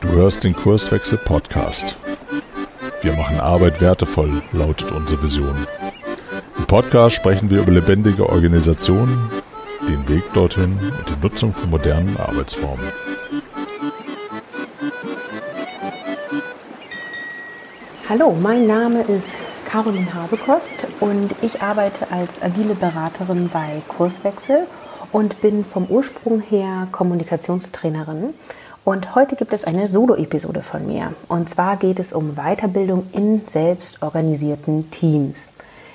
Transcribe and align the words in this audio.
Du 0.00 0.08
hörst 0.08 0.44
den 0.44 0.54
Kurswechsel 0.54 1.18
Podcast. 1.18 1.96
Wir 3.00 3.12
machen 3.14 3.40
Arbeit 3.40 3.80
wertevoll, 3.80 4.40
lautet 4.52 4.92
unsere 4.92 5.20
Vision. 5.20 5.66
Im 6.58 6.66
Podcast 6.66 7.16
sprechen 7.16 7.50
wir 7.50 7.62
über 7.62 7.72
lebendige 7.72 8.28
Organisationen, 8.28 9.30
den 9.88 10.08
Weg 10.08 10.22
dorthin 10.32 10.78
und 10.78 11.08
die 11.08 11.20
Nutzung 11.20 11.52
von 11.52 11.70
modernen 11.70 12.16
Arbeitsformen. 12.18 12.86
Hallo, 18.08 18.36
mein 18.40 18.68
Name 18.68 19.02
ist 19.02 19.34
Caroline 19.64 20.14
Habekost 20.14 20.86
und 21.00 21.34
ich 21.42 21.62
arbeite 21.62 22.12
als 22.12 22.40
agile 22.40 22.76
Beraterin 22.76 23.48
bei 23.52 23.82
Kurswechsel 23.88 24.68
und 25.12 25.40
bin 25.40 25.64
vom 25.64 25.86
Ursprung 25.86 26.40
her 26.40 26.88
Kommunikationstrainerin. 26.90 28.30
Und 28.84 29.14
heute 29.14 29.36
gibt 29.36 29.52
es 29.52 29.62
eine 29.62 29.86
Solo-Episode 29.86 30.62
von 30.62 30.86
mir. 30.86 31.12
Und 31.28 31.48
zwar 31.48 31.76
geht 31.76 32.00
es 32.00 32.12
um 32.12 32.34
Weiterbildung 32.34 33.06
in 33.12 33.42
selbstorganisierten 33.46 34.90
Teams. 34.90 35.50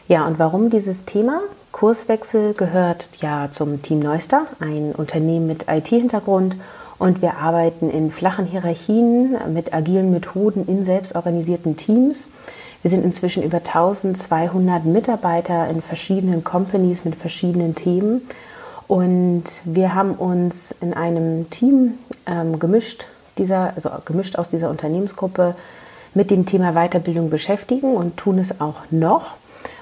Ja, 0.08 0.26
und 0.26 0.40
warum 0.40 0.70
dieses 0.70 1.04
Thema? 1.04 1.42
Kurswechsel 1.74 2.54
gehört 2.54 3.10
ja 3.20 3.50
zum 3.52 3.82
Team 3.82 4.00
Neuster, 4.00 4.48
ein 4.62 4.94
Unternehmen 4.96 5.48
mit 5.48 5.66
IT-Hintergrund. 5.68 6.56
Und 6.98 7.22
wir 7.22 7.38
arbeiten 7.38 7.90
in 7.90 8.10
flachen 8.10 8.46
Hierarchien 8.46 9.36
mit 9.54 9.74
agilen 9.74 10.12
Methoden 10.12 10.66
in 10.66 10.84
selbstorganisierten 10.84 11.76
Teams. 11.76 12.32
Wir 12.82 12.90
sind 12.90 13.04
inzwischen 13.04 13.44
über 13.44 13.58
1200 13.58 14.86
Mitarbeiter 14.86 15.68
in 15.68 15.82
verschiedenen 15.82 16.44
Companies 16.44 17.04
mit 17.04 17.16
verschiedenen 17.16 17.76
Themen 17.76 18.22
und 18.88 19.44
wir 19.64 19.94
haben 19.94 20.14
uns 20.14 20.74
in 20.82 20.94
einem 20.94 21.50
Team 21.50 21.98
ähm, 22.26 22.60
gemischt, 22.60 23.08
dieser, 23.38 23.74
also 23.76 23.90
gemischt 24.06 24.38
aus 24.38 24.50
dieser 24.50 24.70
Unternehmensgruppe 24.70 25.56
mit 26.14 26.32
dem 26.32 26.46
Thema 26.46 26.74
Weiterbildung 26.74 27.30
beschäftigen 27.30 27.96
und 27.96 28.18
tun 28.18 28.40
es 28.40 28.62
auch 28.62 28.84
noch. 28.90 29.36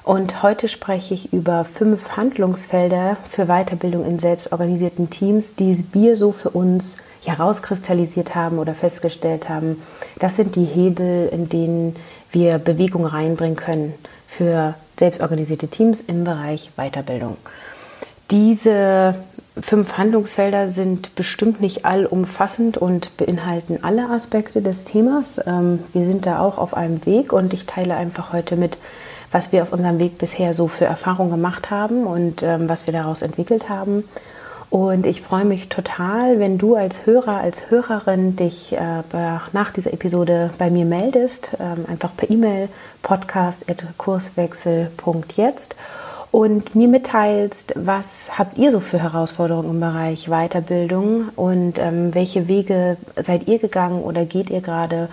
Und 0.03 0.43
heute 0.43 0.67
spreche 0.67 1.13
ich 1.13 1.33
über 1.33 1.65
fünf 1.65 2.17
Handlungsfelder 2.17 3.17
für 3.27 3.45
Weiterbildung 3.45 4.05
in 4.05 4.19
selbstorganisierten 4.19 5.09
Teams, 5.09 5.55
die 5.55 5.83
wir 5.93 6.15
so 6.15 6.31
für 6.31 6.51
uns 6.51 6.97
herauskristallisiert 7.23 8.35
haben 8.35 8.59
oder 8.59 8.75
festgestellt 8.75 9.49
haben. 9.49 9.81
Das 10.19 10.35
sind 10.35 10.55
die 10.55 10.65
Hebel, 10.65 11.27
in 11.31 11.49
denen 11.49 11.95
wir 12.31 12.59
Bewegung 12.59 13.05
reinbringen 13.05 13.55
können 13.55 13.93
für 14.27 14.75
selbstorganisierte 14.99 15.67
Teams 15.67 16.01
im 16.01 16.23
Bereich 16.23 16.69
Weiterbildung. 16.75 17.37
Diese 18.31 19.15
fünf 19.61 19.97
Handlungsfelder 19.97 20.67
sind 20.67 21.13
bestimmt 21.15 21.61
nicht 21.61 21.85
allumfassend 21.85 22.77
und 22.77 23.15
beinhalten 23.17 23.77
alle 23.83 24.09
Aspekte 24.09 24.63
des 24.63 24.83
Themas. 24.83 25.39
Ähm, 25.45 25.83
wir 25.93 26.05
sind 26.05 26.25
da 26.25 26.39
auch 26.39 26.57
auf 26.57 26.75
einem 26.75 27.05
Weg 27.05 27.31
und 27.31 27.53
ich 27.53 27.67
teile 27.67 27.95
einfach 27.95 28.33
heute 28.33 28.55
mit, 28.55 28.79
was 29.31 29.51
wir 29.51 29.61
auf 29.61 29.73
unserem 29.73 29.99
Weg 29.99 30.17
bisher 30.17 30.55
so 30.55 30.67
für 30.67 30.85
Erfahrungen 30.85 31.29
gemacht 31.29 31.69
haben 31.69 32.07
und 32.07 32.41
ähm, 32.41 32.67
was 32.67 32.87
wir 32.87 32.93
daraus 32.93 33.21
entwickelt 33.21 33.69
haben. 33.69 34.05
Und 34.71 35.05
ich 35.05 35.21
freue 35.21 35.45
mich 35.45 35.69
total, 35.69 36.39
wenn 36.39 36.57
du 36.57 36.73
als 36.75 37.05
Hörer, 37.05 37.41
als 37.41 37.69
Hörerin 37.69 38.35
dich 38.35 38.73
äh, 38.73 39.03
nach 39.53 39.71
dieser 39.71 39.93
Episode 39.93 40.49
bei 40.57 40.71
mir 40.71 40.85
meldest. 40.85 41.51
Ähm, 41.59 41.85
einfach 41.87 42.17
per 42.17 42.31
E-Mail 42.31 42.69
podcast.kurswechsel.jetzt 43.03 45.75
und 46.35 46.75
mir 46.75 46.89
mitteilst, 46.89 47.75
was 47.77 48.37
habt 48.37 48.57
ihr 48.57 48.69
so 48.69 48.81
für 48.81 49.01
Herausforderungen 49.01 49.69
im 49.69 49.79
Bereich 49.79 50.27
Weiterbildung 50.27 51.29
und 51.37 51.79
ähm, 51.79 52.13
welche 52.13 52.49
Wege 52.49 52.97
seid 53.15 53.47
ihr 53.47 53.57
gegangen 53.57 54.03
oder 54.03 54.25
geht 54.25 54.49
ihr 54.49 54.59
gerade 54.59 55.07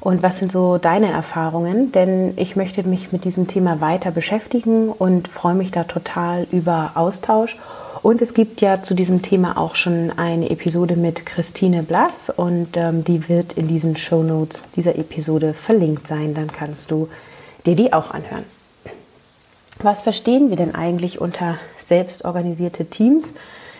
und 0.00 0.24
was 0.24 0.38
sind 0.38 0.50
so 0.50 0.78
deine 0.78 1.12
Erfahrungen? 1.12 1.92
Denn 1.92 2.32
ich 2.34 2.56
möchte 2.56 2.82
mich 2.82 3.12
mit 3.12 3.24
diesem 3.24 3.46
Thema 3.46 3.80
weiter 3.80 4.10
beschäftigen 4.10 4.88
und 4.88 5.28
freue 5.28 5.54
mich 5.54 5.70
da 5.70 5.84
total 5.84 6.48
über 6.50 6.90
Austausch. 6.96 7.56
Und 8.02 8.20
es 8.20 8.34
gibt 8.34 8.60
ja 8.60 8.82
zu 8.82 8.94
diesem 8.94 9.22
Thema 9.22 9.56
auch 9.56 9.76
schon 9.76 10.10
eine 10.16 10.50
Episode 10.50 10.96
mit 10.96 11.24
Christine 11.24 11.84
Blass 11.84 12.32
und 12.36 12.76
ähm, 12.76 13.04
die 13.04 13.28
wird 13.28 13.52
in 13.52 13.68
diesen 13.68 13.96
Show 13.96 14.24
Notes 14.24 14.64
dieser 14.74 14.98
Episode 14.98 15.54
verlinkt 15.54 16.08
sein. 16.08 16.34
Dann 16.34 16.48
kannst 16.48 16.90
du 16.90 17.08
dir 17.64 17.76
die 17.76 17.92
auch 17.92 18.10
anhören. 18.10 18.44
Was 19.84 20.00
verstehen 20.00 20.48
wir 20.48 20.56
denn 20.56 20.74
eigentlich 20.74 21.20
unter 21.20 21.58
selbstorganisierte 21.88 22.86
Teams? 22.86 23.34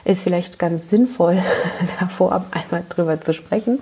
Ist 0.04 0.20
vielleicht 0.20 0.59
ganz 0.59 0.91
sinnvoll, 0.91 1.38
davor 1.98 2.44
einmal 2.50 2.82
drüber 2.91 3.22
zu 3.22 3.32
sprechen. 3.32 3.78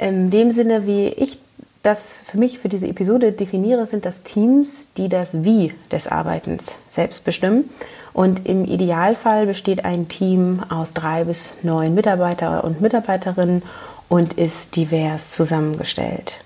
In 0.00 0.32
dem 0.32 0.50
Sinne, 0.50 0.88
wie 0.88 1.06
ich 1.06 1.38
das 1.84 2.24
für 2.26 2.36
mich 2.36 2.58
für 2.58 2.68
diese 2.68 2.88
Episode 2.88 3.30
definiere, 3.30 3.86
sind 3.86 4.06
das 4.06 4.24
Teams, 4.24 4.88
die 4.96 5.08
das 5.08 5.44
Wie 5.44 5.72
des 5.92 6.08
Arbeitens 6.08 6.72
selbst 6.90 7.22
bestimmen. 7.22 7.70
Und 8.12 8.48
im 8.48 8.64
Idealfall 8.64 9.46
besteht 9.46 9.84
ein 9.84 10.08
Team 10.08 10.64
aus 10.68 10.94
drei 10.94 11.22
bis 11.22 11.52
neun 11.62 11.94
Mitarbeiter 11.94 12.64
und 12.64 12.80
Mitarbeiterinnen 12.80 13.62
und 14.08 14.34
ist 14.34 14.74
divers 14.74 15.30
zusammengestellt. 15.30 16.40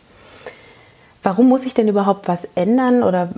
Warum 1.23 1.49
muss 1.49 1.67
ich 1.67 1.75
denn 1.75 1.89
überhaupt 1.89 2.29
was 2.29 2.47
ändern 2.55 3.03
oder 3.03 3.29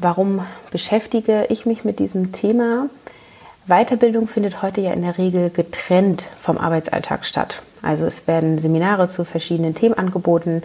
warum 0.00 0.46
beschäftige 0.70 1.46
ich 1.48 1.66
mich 1.66 1.84
mit 1.84 1.98
diesem 1.98 2.32
Thema? 2.32 2.88
Weiterbildung 3.66 4.28
findet 4.28 4.62
heute 4.62 4.80
ja 4.80 4.92
in 4.92 5.02
der 5.02 5.18
Regel 5.18 5.50
getrennt 5.50 6.26
vom 6.40 6.58
Arbeitsalltag 6.58 7.24
statt. 7.24 7.62
Also 7.82 8.04
es 8.06 8.26
werden 8.26 8.58
Seminare 8.58 9.08
zu 9.08 9.24
verschiedenen 9.24 9.74
Themen 9.74 9.94
angeboten. 9.94 10.62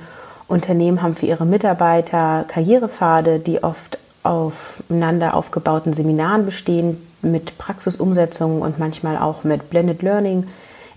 Unternehmen 0.48 1.02
haben 1.02 1.16
für 1.16 1.26
ihre 1.26 1.46
Mitarbeiter 1.46 2.46
Karrierepfade, 2.48 3.40
die 3.40 3.64
oft 3.64 3.98
aufeinander 4.24 5.34
aufgebauten 5.34 5.94
Seminaren 5.94 6.46
bestehen, 6.46 6.98
mit 7.22 7.58
Praxisumsetzungen 7.58 8.62
und 8.62 8.80
manchmal 8.80 9.18
auch 9.18 9.44
mit 9.44 9.70
Blended 9.70 10.02
Learning 10.02 10.48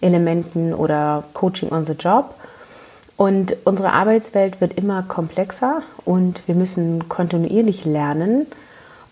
Elementen 0.00 0.74
oder 0.74 1.24
Coaching 1.32 1.70
on 1.70 1.84
the 1.84 1.92
Job. 1.92 2.34
Und 3.16 3.56
unsere 3.64 3.92
Arbeitswelt 3.92 4.60
wird 4.60 4.74
immer 4.74 5.02
komplexer 5.02 5.82
und 6.04 6.42
wir 6.46 6.54
müssen 6.54 7.08
kontinuierlich 7.08 7.84
lernen. 7.84 8.46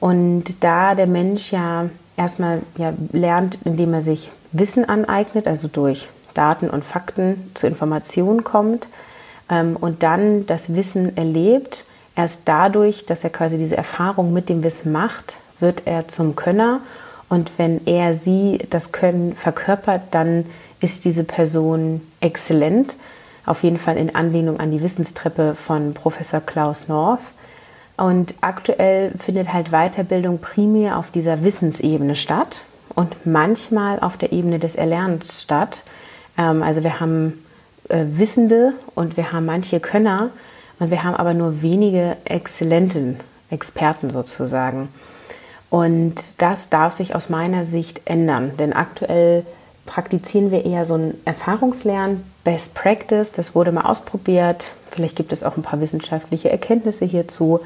Und 0.01 0.65
da 0.65 0.95
der 0.95 1.07
Mensch 1.07 1.53
ja 1.53 1.91
erstmal 2.17 2.63
ja, 2.79 2.93
lernt, 3.13 3.59
indem 3.65 3.95
er 3.95 4.03
sich 4.03 4.31
Wissen 4.53 4.89
aneignet, 4.89 5.47
also 5.47 5.69
durch 5.69 6.09
Daten 6.35 6.71
und 6.71 6.85
Fakten 6.85 7.51
zu 7.55 7.67
Informationen 7.67 8.45
kommt 8.45 8.89
ähm, 9.51 9.77
und 9.77 10.03
dann 10.03 10.47
das 10.47 10.75
Wissen 10.75 11.17
erlebt, 11.17 11.85
erst 12.17 12.41
dadurch, 12.47 13.07
dass 13.07 13.25
er 13.25 13.31
quasi 13.31 13.59
diese 13.59 13.77
Erfahrung 13.77 14.33
mit 14.33 14.49
dem 14.49 14.63
Wissen 14.63 14.93
macht, 14.93 15.37
wird 15.61 15.83
er 15.87 16.09
zum 16.09 16.37
Könner. 16.37 16.81
Und 17.29 17.53
wenn 17.59 17.87
er 17.87 18.15
sie 18.15 18.67
das 18.71 18.93
Können 18.93 19.35
verkörpert, 19.35 20.03
dann 20.11 20.47
ist 20.81 21.05
diese 21.05 21.25
Person 21.25 22.01
exzellent 22.21 22.97
auf 23.47 23.63
jeden 23.63 23.79
Fall 23.79 23.97
in 23.97 24.15
Anlehnung 24.15 24.61
an 24.61 24.71
die 24.71 24.83
Wissenstreppe 24.83 25.55
von 25.55 25.95
Professor 25.95 26.41
Klaus 26.41 26.89
North. 26.89 27.35
Und 27.97 28.35
aktuell 28.41 29.13
findet 29.19 29.53
halt 29.53 29.71
Weiterbildung 29.71 30.39
primär 30.39 30.99
auf 30.99 31.11
dieser 31.11 31.43
Wissensebene 31.43 32.17
statt 32.17 32.63
und 32.95 33.27
manchmal 33.27 34.01
auf 34.01 34.17
der 34.17 34.33
Ebene 34.33 34.59
des 34.59 34.75
Erlernens 34.75 35.43
statt. 35.43 35.83
Ähm, 36.39 36.63
also 36.63 36.83
wir 36.83 37.01
haben 37.01 37.45
äh, 37.89 38.05
Wissende 38.09 38.73
und 38.95 39.17
wir 39.17 39.33
haben 39.33 39.47
manche 39.47 39.81
Könner 39.81 40.31
und 40.79 40.91
wir 40.91 41.05
haben 41.05 41.15
aber 41.15 41.35
nur 41.35 41.63
wenige 41.63 42.17
exzellenten 42.25 43.21
Experten 43.51 44.11
sozusagen. 44.11 44.89
Und 45.69 46.15
das 46.39 46.69
darf 46.69 46.95
sich 46.95 47.15
aus 47.15 47.29
meiner 47.29 47.65
Sicht 47.65 48.03
ändern, 48.05 48.53
denn 48.59 48.73
aktuell 48.73 49.45
praktizieren 49.87 50.51
wir 50.51 50.65
eher 50.65 50.85
so 50.85 50.95
ein 50.95 51.15
Erfahrungslernen, 51.25 52.25
Best 52.45 52.75
Practice. 52.75 53.33
Das 53.33 53.55
wurde 53.55 53.73
mal 53.73 53.83
ausprobiert. 53.83 54.65
Vielleicht 54.91 55.17
gibt 55.17 55.33
es 55.33 55.45
auch 55.45 55.57
ein 55.57 55.63
paar 55.63 55.81
wissenschaftliche 55.81 56.51
Erkenntnisse 56.51 57.05
hierzu. 57.05 57.61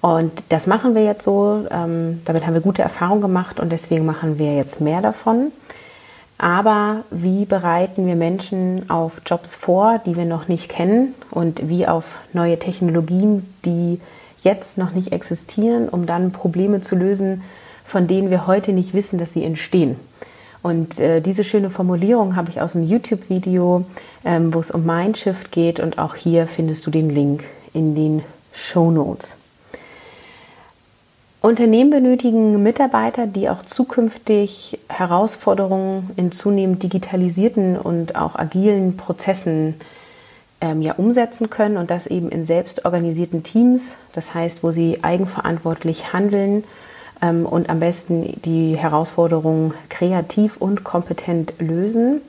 Und 0.00 0.32
das 0.50 0.66
machen 0.66 0.94
wir 0.94 1.04
jetzt 1.04 1.24
so. 1.24 1.66
Ähm, 1.70 2.20
damit 2.24 2.46
haben 2.46 2.54
wir 2.54 2.60
gute 2.60 2.82
Erfahrungen 2.82 3.22
gemacht 3.22 3.58
und 3.58 3.70
deswegen 3.70 4.04
machen 4.04 4.38
wir 4.38 4.54
jetzt 4.54 4.80
mehr 4.80 5.00
davon. 5.00 5.50
Aber 6.36 7.04
wie 7.10 7.44
bereiten 7.44 8.06
wir 8.06 8.16
Menschen 8.16 8.90
auf 8.90 9.22
Jobs 9.24 9.54
vor, 9.54 10.00
die 10.04 10.16
wir 10.16 10.24
noch 10.24 10.48
nicht 10.48 10.68
kennen 10.68 11.14
und 11.30 11.68
wie 11.68 11.86
auf 11.86 12.18
neue 12.32 12.58
Technologien, 12.58 13.48
die 13.64 14.00
jetzt 14.42 14.76
noch 14.76 14.92
nicht 14.92 15.12
existieren, 15.12 15.88
um 15.88 16.06
dann 16.06 16.32
Probleme 16.32 16.80
zu 16.80 16.96
lösen, 16.96 17.42
von 17.84 18.06
denen 18.06 18.30
wir 18.30 18.46
heute 18.46 18.72
nicht 18.72 18.94
wissen, 18.94 19.18
dass 19.18 19.32
sie 19.32 19.44
entstehen? 19.44 19.96
Und 20.64 20.98
äh, 20.98 21.20
diese 21.20 21.44
schöne 21.44 21.68
Formulierung 21.68 22.36
habe 22.36 22.48
ich 22.48 22.62
aus 22.62 22.74
einem 22.74 22.86
YouTube-Video, 22.86 23.84
ähm, 24.24 24.54
wo 24.54 24.60
es 24.60 24.70
um 24.70 24.86
Mindshift 24.86 25.52
geht. 25.52 25.78
Und 25.78 25.98
auch 25.98 26.14
hier 26.14 26.46
findest 26.46 26.86
du 26.86 26.90
den 26.90 27.10
Link 27.10 27.44
in 27.74 27.94
den 27.94 28.22
Show 28.50 28.90
Notes. 28.90 29.36
Unternehmen 31.42 31.90
benötigen 31.90 32.62
Mitarbeiter, 32.62 33.26
die 33.26 33.50
auch 33.50 33.62
zukünftig 33.66 34.78
Herausforderungen 34.88 36.08
in 36.16 36.32
zunehmend 36.32 36.82
digitalisierten 36.82 37.76
und 37.76 38.16
auch 38.16 38.34
agilen 38.34 38.96
Prozessen 38.96 39.74
ähm, 40.62 40.80
ja, 40.80 40.94
umsetzen 40.94 41.50
können 41.50 41.76
und 41.76 41.90
das 41.90 42.06
eben 42.06 42.30
in 42.30 42.46
selbstorganisierten 42.46 43.42
Teams, 43.42 43.96
das 44.14 44.32
heißt, 44.32 44.62
wo 44.62 44.70
sie 44.70 45.00
eigenverantwortlich 45.04 46.14
handeln 46.14 46.64
und 47.46 47.68
am 47.68 47.80
besten 47.80 48.40
die 48.42 48.76
Herausforderungen 48.76 49.74
kreativ 49.88 50.56
und 50.56 50.84
kompetent 50.84 51.54
lösen. 51.58 52.20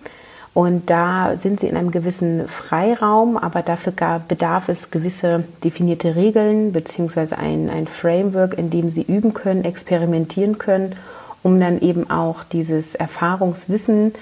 Und 0.56 0.90
da 0.90 1.36
sind 1.36 1.60
sie 1.60 1.68
in 1.68 1.76
einem 1.76 1.92
gewissen 1.92 2.48
Freiraum, 2.48 3.36
aber 3.36 3.62
dafür 3.62 4.22
bedarf 4.26 4.70
es 4.70 4.90
gewisse 4.90 5.44
definierte 5.66 6.16
Regeln 6.16 6.72
beziehungsweise 6.72 7.38
ein, 7.38 7.70
ein 7.70 7.88
Framework, 7.88 8.58
in 8.58 8.70
dem 8.70 8.90
sie 8.90 9.02
üben 9.02 9.34
können, 9.34 9.66
experimentieren 9.66 10.58
können, 10.58 10.96
um 11.44 11.60
dann 11.60 11.82
eben 11.82 12.10
auch 12.10 12.46
dieses 12.46 12.96
Erfahrungswissen 12.96 14.14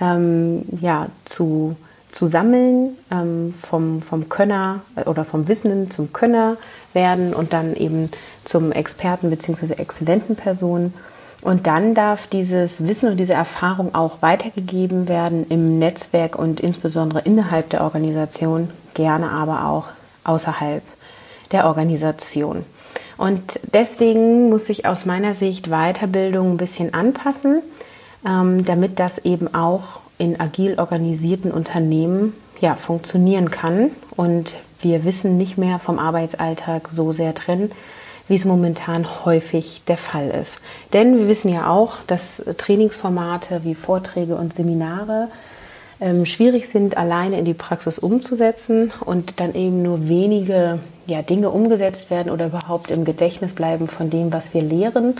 ähm, 0.00 0.62
ja, 0.80 1.08
zu, 1.26 1.76
zu 2.14 2.28
sammeln, 2.28 2.96
ähm, 3.10 3.54
vom, 3.60 4.00
vom 4.00 4.28
Könner 4.28 4.82
äh, 4.94 5.02
oder 5.02 5.24
vom 5.24 5.48
Wissenden 5.48 5.90
zum 5.90 6.12
Könner 6.12 6.56
werden 6.92 7.34
und 7.34 7.52
dann 7.52 7.74
eben 7.74 8.08
zum 8.44 8.70
Experten 8.70 9.30
beziehungsweise 9.30 9.78
exzellenten 9.78 10.36
Person. 10.36 10.94
Und 11.42 11.66
dann 11.66 11.94
darf 11.94 12.28
dieses 12.28 12.86
Wissen 12.86 13.10
und 13.10 13.16
diese 13.16 13.34
Erfahrung 13.34 13.96
auch 13.96 14.22
weitergegeben 14.22 15.08
werden 15.08 15.44
im 15.48 15.80
Netzwerk 15.80 16.38
und 16.38 16.60
insbesondere 16.60 17.20
innerhalb 17.20 17.68
der 17.70 17.82
Organisation, 17.82 18.70
gerne 18.94 19.30
aber 19.30 19.66
auch 19.66 19.86
außerhalb 20.22 20.84
der 21.50 21.66
Organisation. 21.66 22.64
Und 23.16 23.60
deswegen 23.72 24.50
muss 24.50 24.66
sich 24.66 24.86
aus 24.86 25.04
meiner 25.04 25.34
Sicht 25.34 25.68
Weiterbildung 25.68 26.52
ein 26.52 26.56
bisschen 26.58 26.94
anpassen, 26.94 27.60
ähm, 28.24 28.64
damit 28.64 29.00
das 29.00 29.18
eben 29.18 29.52
auch 29.52 30.03
in 30.18 30.38
agil 30.40 30.78
organisierten 30.78 31.50
Unternehmen 31.50 32.34
ja, 32.60 32.74
funktionieren 32.74 33.50
kann 33.50 33.90
und 34.16 34.54
wir 34.80 35.04
Wissen 35.04 35.36
nicht 35.36 35.58
mehr 35.58 35.78
vom 35.78 35.98
Arbeitsalltag 35.98 36.90
so 36.92 37.10
sehr 37.12 37.34
trennen, 37.34 37.72
wie 38.28 38.36
es 38.36 38.44
momentan 38.44 39.24
häufig 39.24 39.82
der 39.86 39.96
Fall 39.96 40.30
ist. 40.30 40.58
Denn 40.92 41.18
wir 41.18 41.28
wissen 41.28 41.52
ja 41.52 41.68
auch, 41.68 41.96
dass 42.06 42.42
Trainingsformate 42.58 43.64
wie 43.64 43.74
Vorträge 43.74 44.36
und 44.36 44.54
Seminare 44.54 45.28
ähm, 46.00 46.26
schwierig 46.26 46.68
sind, 46.68 46.96
alleine 46.96 47.38
in 47.38 47.44
die 47.44 47.54
Praxis 47.54 47.98
umzusetzen 47.98 48.92
und 49.00 49.40
dann 49.40 49.54
eben 49.54 49.82
nur 49.82 50.08
wenige 50.08 50.78
ja, 51.06 51.22
Dinge 51.22 51.50
umgesetzt 51.50 52.10
werden 52.10 52.32
oder 52.32 52.46
überhaupt 52.46 52.90
im 52.90 53.04
Gedächtnis 53.04 53.52
bleiben 53.52 53.88
von 53.88 54.10
dem, 54.10 54.32
was 54.32 54.54
wir 54.54 54.62
lehren. 54.62 55.14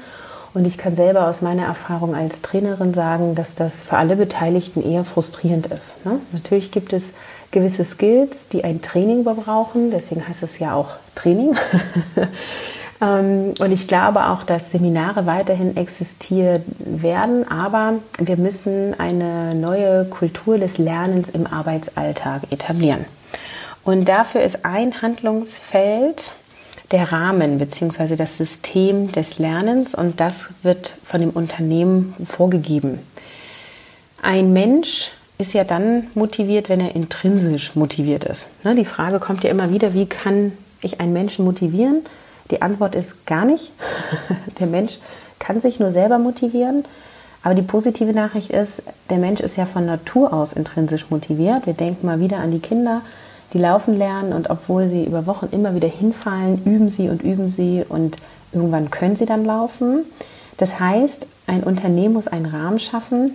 Und 0.55 0.67
ich 0.67 0.79
kann 0.79 0.95
selber 0.95 1.29
aus 1.29 1.43
meiner 1.43 1.65
Erfahrung 1.65 2.15
als 2.15 2.41
Trainerin 2.41 2.95
sagen, 2.95 3.35
dass 3.35 3.57
das 3.57 3.81
für 3.81 3.97
alle 3.97 4.15
Beteiligten 4.15 4.83
eher 4.83 5.05
frustrierend 5.05 5.67
ist. 5.67 6.05
Ne? 6.07 6.21
Natürlich 6.33 6.71
gibt 6.71 6.93
es 6.93 7.13
gewisse 7.51 7.85
Skills, 7.85 8.49
die 8.49 8.63
ein 8.63 8.81
Training 8.81 9.25
brauchen. 9.25 9.91
Deswegen 9.91 10.27
heißt 10.27 10.45
es 10.45 10.61
ja 10.61 10.75
auch 10.75 10.91
Training. 11.15 11.57
Ähm, 13.01 13.55
und 13.59 13.73
ich 13.73 13.89
glaube 13.89 14.27
auch, 14.29 14.45
dass 14.45 14.71
Seminare 14.71 15.27
weiterhin 15.27 15.77
existieren 15.77 16.63
werden, 16.79 17.51
aber 17.51 17.95
wir 18.19 18.37
müssen 18.37 18.99
eine 18.99 19.55
neue 19.55 20.05
Kultur 20.05 20.59
des 20.59 20.79
Lernens 20.79 21.29
im 21.29 21.47
Arbeitsalltag 21.47 22.43
etablieren. 22.53 23.05
Und 23.85 24.09
dafür 24.09 24.43
ist 24.43 24.65
ein 24.65 25.03
Handlungsfeld 25.03 26.31
der 26.95 27.11
Rahmen 27.11 27.59
bzw. 27.59 28.15
das 28.15 28.37
System 28.37 29.11
des 29.11 29.41
Lernens 29.41 29.97
und 29.97 30.21
das 30.21 30.51
wird 30.63 30.95
von 31.05 31.21
dem 31.21 31.31
Unternehmen 31.31 32.15
vorgegeben. 32.25 33.01
Ein 34.23 34.53
Mensch 34.53 35.11
ist 35.37 35.55
ja 35.55 35.65
dann 35.65 36.07
motiviert, 36.15 36.69
wenn 36.69 36.79
er 36.79 36.95
intrinsisch 36.95 37.75
motiviert 37.75 38.23
ist. 38.23 38.47
Ne, 38.63 38.77
die 38.77 38.85
Frage 38.85 39.19
kommt 39.19 39.43
ja 39.43 39.51
immer 39.51 39.73
wieder, 39.73 39.93
wie 39.93 40.07
kann 40.07 40.53
ich 40.83 41.01
einen 41.01 41.13
Menschen 41.13 41.45
motivieren? 41.45 42.05
Die 42.53 42.63
Antwort 42.63 42.95
ist 42.95 43.27
gar 43.27 43.45
nicht. 43.45 43.73
Der 44.61 44.69
Mensch 44.69 45.01
kann 45.41 45.61
sich 45.61 45.81
nur 45.81 45.91
selber 45.91 46.21
motivieren. 46.21 46.85
Aber 47.43 47.57
die 47.57 47.63
positive 47.63 48.13
Nachricht 48.13 48.53
ist, 48.53 48.83
der 49.11 49.19
Mensch 49.19 49.43
ist 49.43 49.57
ja 49.57 49.67
von 49.67 49.85
Natur 49.85 50.33
aus 50.33 50.55
intrinsisch 50.55 51.11
motiviert. 51.11 51.67
Wir 51.67 51.75
denken 51.75 52.07
mal 52.07 52.19
wieder 52.21 52.39
an 52.39 52.53
die 52.53 52.61
Kinder, 52.61 53.03
die 53.53 53.59
laufen 53.59 53.97
lernen 53.97 54.33
und 54.33 54.51
obwohl 54.51 54.89
sie 54.89 55.05
über 55.05 55.27
Wochen 55.27 55.49
immer 55.53 55.75
wieder 55.75 55.89
hinfallen, 55.89 56.65
üben 56.65 56.91
sie 56.91 57.09
und 57.09 57.23
üben 57.23 57.51
sie 57.51 57.85
und 57.89 58.17
irgendwann 58.53 58.91
können 58.91 59.17
sie 59.17 59.27
dann 59.27 59.45
laufen. 59.45 60.05
Das 60.57 60.81
heißt, 60.81 61.27
ein 61.47 61.63
Unternehmen 61.63 62.15
muss 62.15 62.29
einen 62.29 62.47
Rahmen 62.47 62.79
schaffen, 62.79 63.35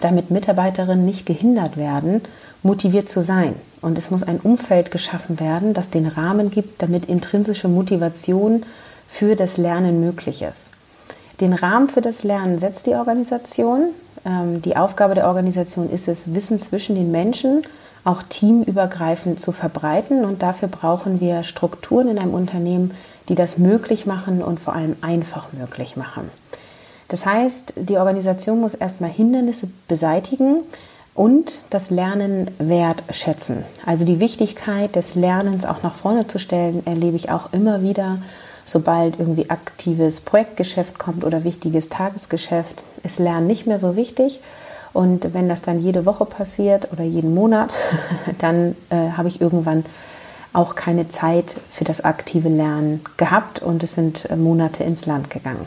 damit 0.00 0.30
Mitarbeiterinnen 0.30 1.04
nicht 1.04 1.26
gehindert 1.26 1.76
werden, 1.76 2.22
motiviert 2.62 3.08
zu 3.08 3.22
sein. 3.22 3.54
Und 3.80 3.98
es 3.98 4.10
muss 4.10 4.22
ein 4.22 4.40
Umfeld 4.40 4.90
geschaffen 4.90 5.40
werden, 5.40 5.74
das 5.74 5.90
den 5.90 6.06
Rahmen 6.06 6.50
gibt, 6.50 6.82
damit 6.82 7.06
intrinsische 7.06 7.68
Motivation 7.68 8.62
für 9.08 9.36
das 9.36 9.58
Lernen 9.58 10.00
möglich 10.00 10.42
ist. 10.42 10.70
Den 11.40 11.52
Rahmen 11.52 11.88
für 11.88 12.00
das 12.00 12.24
Lernen 12.24 12.58
setzt 12.58 12.86
die 12.86 12.94
Organisation. 12.94 13.90
Ähm, 14.24 14.62
die 14.62 14.76
Aufgabe 14.76 15.14
der 15.14 15.26
Organisation 15.26 15.90
ist 15.90 16.08
es, 16.08 16.34
Wissen 16.34 16.58
zwischen 16.58 16.94
den 16.94 17.10
Menschen, 17.10 17.62
auch 18.04 18.22
teamübergreifend 18.22 19.40
zu 19.40 19.52
verbreiten. 19.52 20.24
Und 20.24 20.42
dafür 20.42 20.68
brauchen 20.68 21.20
wir 21.20 21.42
Strukturen 21.42 22.08
in 22.08 22.18
einem 22.18 22.34
Unternehmen, 22.34 22.92
die 23.28 23.34
das 23.34 23.58
möglich 23.58 24.06
machen 24.06 24.42
und 24.42 24.60
vor 24.60 24.74
allem 24.74 24.96
einfach 25.00 25.52
möglich 25.52 25.96
machen. 25.96 26.30
Das 27.08 27.26
heißt, 27.26 27.74
die 27.76 27.98
Organisation 27.98 28.60
muss 28.60 28.74
erstmal 28.74 29.10
Hindernisse 29.10 29.68
beseitigen, 29.88 30.62
und 31.14 31.60
das 31.70 31.90
Lernen 31.90 32.50
wertschätzen. 32.58 33.64
Also 33.86 34.04
die 34.04 34.20
Wichtigkeit 34.20 34.96
des 34.96 35.14
Lernens 35.14 35.64
auch 35.64 35.82
nach 35.82 35.94
vorne 35.94 36.26
zu 36.26 36.38
stellen, 36.38 36.84
erlebe 36.86 37.16
ich 37.16 37.30
auch 37.30 37.52
immer 37.52 37.82
wieder, 37.82 38.18
sobald 38.64 39.18
irgendwie 39.20 39.48
aktives 39.48 40.20
Projektgeschäft 40.20 40.98
kommt 40.98 41.24
oder 41.24 41.44
wichtiges 41.44 41.88
Tagesgeschäft, 41.88 42.82
ist 43.04 43.20
Lernen 43.20 43.46
nicht 43.46 43.66
mehr 43.66 43.78
so 43.78 43.94
wichtig. 43.94 44.40
Und 44.94 45.34
wenn 45.34 45.48
das 45.50 45.60
dann 45.60 45.80
jede 45.80 46.06
Woche 46.06 46.24
passiert 46.24 46.90
oder 46.92 47.04
jeden 47.04 47.34
Monat, 47.34 47.70
dann 48.38 48.74
äh, 48.88 49.10
habe 49.16 49.28
ich 49.28 49.42
irgendwann 49.42 49.84
auch 50.54 50.76
keine 50.76 51.08
Zeit 51.08 51.56
für 51.68 51.84
das 51.84 52.02
aktive 52.02 52.48
Lernen 52.48 53.02
gehabt 53.18 53.60
und 53.60 53.82
es 53.82 53.94
sind 53.94 54.30
äh, 54.30 54.36
Monate 54.36 54.84
ins 54.84 55.04
Land 55.04 55.28
gegangen. 55.28 55.66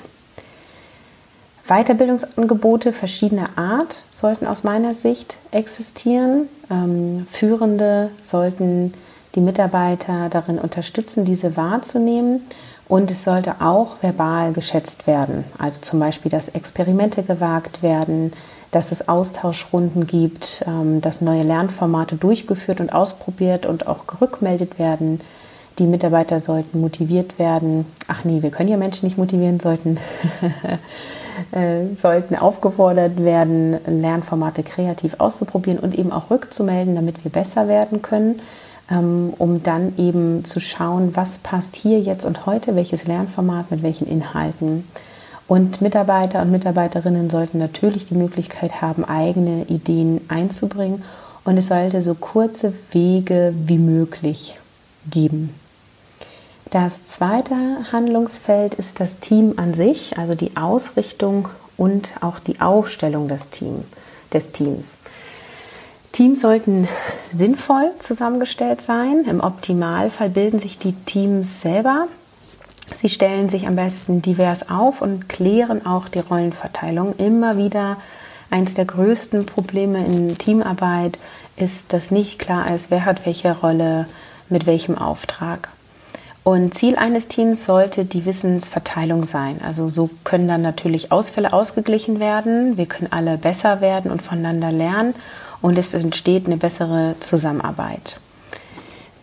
Weiterbildungsangebote 1.68 2.94
verschiedener 2.94 3.50
Art 3.58 4.06
sollten 4.14 4.48
aus 4.48 4.64
meiner 4.64 4.94
Sicht 4.94 5.36
existieren. 5.52 6.48
Ähm, 6.72 7.28
Führende 7.30 8.10
sollten 8.22 8.94
die 9.36 9.42
Mitarbeiter 9.42 10.30
darin 10.30 10.60
unterstützen, 10.60 11.26
diese 11.26 11.58
wahrzunehmen. 11.58 12.42
Und 12.88 13.12
es 13.12 13.26
sollte 13.26 13.56
auch 13.60 13.98
verbal 14.02 14.54
geschätzt 14.54 15.08
werden. 15.08 15.44
Also 15.58 15.82
zum 15.82 16.00
Beispiel, 16.00 16.32
dass 16.32 16.48
Experimente 16.48 17.22
gewagt 17.22 17.84
werden, 17.84 18.32
dass 18.72 18.92
es 18.92 19.08
Austauschrunden 19.08 20.08
gibt, 20.08 20.64
ähm, 20.68 21.02
dass 21.02 21.22
neue 21.22 21.44
Lernformate 21.44 22.16
durchgeführt 22.16 22.80
und 22.80 22.94
ausprobiert 22.94 23.66
und 23.66 23.88
auch 23.88 24.08
gerückmeldet 24.08 24.80
werden. 24.80 25.22
Die 25.80 25.86
Mitarbeiter 25.86 26.40
sollten 26.40 26.82
motiviert 26.82 27.38
werden. 27.38 27.86
Ach 28.08 28.24
nee, 28.24 28.42
wir 28.42 28.50
können 28.50 28.70
ja 28.70 28.78
Menschen 28.78 29.06
nicht 29.06 29.18
motivieren, 29.18 29.60
sollten 29.60 30.00
Äh, 31.52 31.96
sollten 31.96 32.36
aufgefordert 32.36 33.24
werden, 33.24 33.78
Lernformate 33.86 34.64
kreativ 34.64 35.16
auszuprobieren 35.20 35.80
und 35.80 35.98
eben 35.98 36.12
auch 36.12 36.32
rückzumelden, 36.32 36.96
damit 36.96 37.24
wir 37.24 37.32
besser 37.32 37.68
werden 37.68 38.02
können, 38.02 38.42
ähm, 38.90 39.34
um 39.38 39.62
dann 39.62 39.94
eben 39.98 40.44
zu 40.46 40.60
schauen, 40.60 41.16
was 41.16 41.38
passt 41.38 41.76
hier 41.76 42.00
jetzt 42.00 42.26
und 42.26 42.48
heute, 42.48 42.76
welches 42.76 43.06
Lernformat 43.06 43.70
mit 43.70 43.84
welchen 43.84 44.08
Inhalten. 44.08 44.88
Und 45.48 45.82
Mitarbeiter 45.82 46.42
und 46.42 46.52
Mitarbeiterinnen 46.52 47.30
sollten 47.30 47.58
natürlich 47.58 48.08
die 48.08 48.16
Möglichkeit 48.16 48.82
haben, 48.82 49.06
eigene 49.06 49.64
Ideen 49.66 50.22
einzubringen. 50.28 51.04
Und 51.46 51.58
es 51.58 51.68
sollte 51.68 52.02
so 52.02 52.16
kurze 52.16 52.74
Wege 52.92 53.54
wie 53.66 53.78
möglich 53.78 54.60
geben. 55.10 55.54
Das 56.70 57.06
zweite 57.06 57.56
Handlungsfeld 57.94 58.74
ist 58.74 59.00
das 59.00 59.20
Team 59.20 59.54
an 59.56 59.74
sich, 59.74 60.18
also 60.18 60.36
die 60.36 60.58
Ausrichtung 60.58 61.48
und 61.78 62.12
auch 62.20 62.40
die 62.40 62.60
Aufstellung 62.60 63.30
des, 63.30 63.50
Team, 63.50 63.86
des 64.34 64.52
Teams. 64.52 64.98
Teams 66.12 66.42
sollten 66.42 66.90
sinnvoll 67.34 67.92
zusammengestellt 68.00 68.82
sein. 68.82 69.24
Im 69.30 69.40
Optimalfall 69.40 70.30
bilden 70.30 70.60
sich 70.60 70.78
die 70.78 70.94
Teams 70.94 71.62
selber. 71.62 72.08
Sie 72.96 73.10
stellen 73.10 73.50
sich 73.50 73.68
am 73.68 73.76
besten 73.76 74.22
divers 74.22 74.70
auf 74.70 75.02
und 75.02 75.30
klären 75.30 75.86
auch 75.86 76.08
die 76.08 76.20
Rollenverteilung. 76.20 77.16
Immer 77.18 77.58
wieder 77.58 77.98
eines 78.50 78.74
der 78.74 78.86
größten 78.86 79.46
Probleme 79.46 80.06
in 80.06 80.38
Teamarbeit 80.38 81.18
ist, 81.58 81.92
dass 81.92 82.12
nicht 82.12 82.40
klar 82.40 82.74
ist, 82.74 82.90
wer 82.90 83.06
hat 83.06 83.26
welche 83.26 83.52
Rolle 83.60 84.08
mit 84.50 84.66
welchem 84.66 84.98
Auftrag. 84.98 85.70
Und 86.44 86.74
Ziel 86.74 86.96
eines 86.96 87.28
Teams 87.28 87.66
sollte 87.66 88.06
die 88.06 88.26
Wissensverteilung 88.26 89.26
sein. 89.26 89.60
Also 89.62 89.90
so 89.90 90.10
können 90.24 90.48
dann 90.48 90.62
natürlich 90.62 91.12
Ausfälle 91.12 91.52
ausgeglichen 91.52 92.22
werden. 92.22 92.78
Wir 92.78 92.86
können 92.86 93.12
alle 93.12 93.38
besser 93.38 93.82
werden 93.82 94.10
und 94.12 94.22
voneinander 94.22 94.72
lernen 94.72 95.14
und 95.62 95.78
es 95.78 95.94
entsteht 95.94 96.46
eine 96.46 96.56
bessere 96.56 97.16
Zusammenarbeit. 97.20 98.18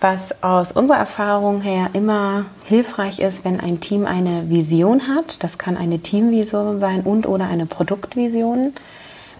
Was 0.01 0.43
aus 0.43 0.73
unserer 0.73 0.99
Erfahrung 0.99 1.63
her 1.63 1.89
immer 1.95 2.45
hilfreich 2.67 3.21
ist, 3.21 3.45
wenn 3.45 3.61
ein 3.61 3.81
Team 3.81 4.07
eine 4.07 4.51
Vision 4.51 5.09
hat, 5.09 5.43
das 5.43 5.57
kann 5.57 5.77
eine 5.77 6.01
Teamvision 6.01 6.79
sein 6.79 7.01
und 7.03 7.27
oder 7.27 7.47
eine 7.47 7.67
Produktvision. 7.67 8.75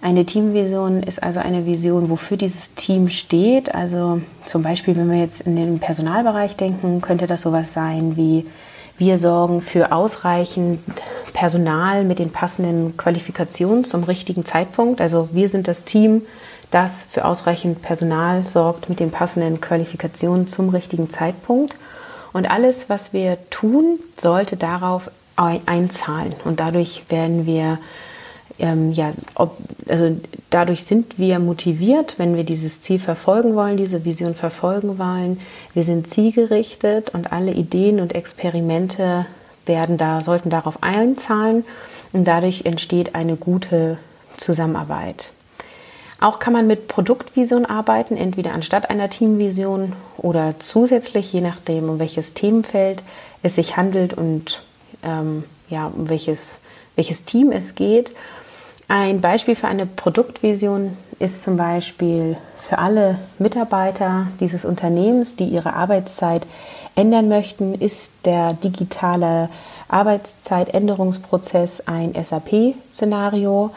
Eine 0.01 0.25
Teamvision 0.25 1.03
ist 1.03 1.21
also 1.21 1.39
eine 1.39 1.65
Vision, 1.65 2.09
wofür 2.09 2.37
dieses 2.37 2.73
Team 2.75 3.09
steht. 3.09 3.73
Also 3.73 4.21
zum 4.45 4.63
Beispiel, 4.63 4.95
wenn 4.95 5.09
wir 5.09 5.19
jetzt 5.19 5.41
in 5.41 5.55
den 5.55 5.79
Personalbereich 5.79 6.55
denken, 6.55 7.01
könnte 7.01 7.27
das 7.27 7.41
sowas 7.41 7.73
sein 7.73 8.15
wie 8.15 8.45
wir 8.97 9.17
sorgen 9.17 9.61
für 9.61 9.91
ausreichend 9.91 10.79
Personal 11.33 12.05
mit 12.05 12.19
den 12.19 12.31
passenden 12.31 12.95
Qualifikationen 12.95 13.83
zum 13.83 14.03
richtigen 14.03 14.45
Zeitpunkt. 14.45 15.01
Also 15.01 15.29
wir 15.33 15.49
sind 15.49 15.67
das 15.67 15.83
Team, 15.83 16.21
das 16.75 17.05
für 17.09 17.23
ausreichend 17.23 17.81
Personal 17.81 18.45
sorgt 18.45 18.89
mit 18.89 18.99
den 18.99 19.09
passenden 19.09 19.61
Qualifikationen 19.61 20.47
zum 20.49 20.69
richtigen 20.69 21.09
Zeitpunkt. 21.09 21.73
Und 22.33 22.51
alles, 22.51 22.89
was 22.89 23.13
wir 23.13 23.37
tun, 23.49 23.99
sollte 24.19 24.57
darauf 24.57 25.09
einzahlen. 25.37 26.35
Und 26.43 26.59
dadurch 26.59 27.03
werden 27.09 27.45
wir 27.45 27.79
ähm, 28.59 28.91
ja, 28.91 29.11
ob, 29.35 29.57
also 29.87 30.17
dadurch 30.49 30.83
sind 30.83 31.17
wir 31.17 31.39
motiviert, 31.39 32.19
wenn 32.19 32.35
wir 32.35 32.43
dieses 32.43 32.81
Ziel 32.81 32.99
verfolgen 32.99 33.55
wollen, 33.55 33.77
diese 33.77 34.05
Vision 34.05 34.35
verfolgen 34.35 34.97
wollen. 34.97 35.39
Wir 35.73 35.83
sind 35.83 36.09
zielgerichtet 36.09 37.09
und 37.09 37.31
alle 37.31 37.51
Ideen 37.51 37.99
und 37.99 38.15
Experimente 38.15 39.25
werden 39.65 39.97
da, 39.97 40.21
sollten 40.21 40.49
darauf 40.49 40.83
einzahlen 40.83 41.65
und 42.13 42.25
dadurch 42.25 42.65
entsteht 42.65 43.15
eine 43.15 43.35
gute 43.35 43.97
Zusammenarbeit. 44.37 45.31
Auch 46.19 46.39
kann 46.39 46.53
man 46.53 46.65
mit 46.65 46.87
Produktvision 46.87 47.65
arbeiten, 47.65 48.15
entweder 48.15 48.53
anstatt 48.53 48.89
einer 48.89 49.09
Teamvision 49.09 49.93
oder 50.17 50.55
zusätzlich, 50.59 51.31
je 51.33 51.41
nachdem, 51.41 51.89
um 51.89 51.99
welches 51.99 52.33
Themenfeld 52.33 53.03
es 53.43 53.55
sich 53.55 53.75
handelt 53.77 54.13
und 54.13 54.63
ähm, 55.03 55.43
ja, 55.69 55.87
um 55.87 56.09
welches, 56.09 56.61
welches 56.95 57.25
Team 57.25 57.51
es 57.51 57.75
geht. 57.75 58.11
Ein 58.87 59.19
Beispiel 59.19 59.55
für 59.55 59.67
eine 59.67 59.85
Produktvision 59.85 60.95
ist 61.19 61.43
zum 61.43 61.57
Beispiel 61.57 62.37
für 62.57 62.77
alle 62.77 63.19
Mitarbeiter 63.37 64.27
dieses 64.39 64.63
Unternehmens, 64.63 65.35
die 65.35 65.45
ihre 65.45 65.73
Arbeitszeit 65.73 66.45
ändern 66.95 67.27
möchten, 67.27 67.73
ist 67.73 68.13
der 68.25 68.53
digitale 68.53 69.49
Arbeitszeitänderungsprozess 69.89 71.87
ein 71.87 72.13
SAP-Szenario, 72.13 73.71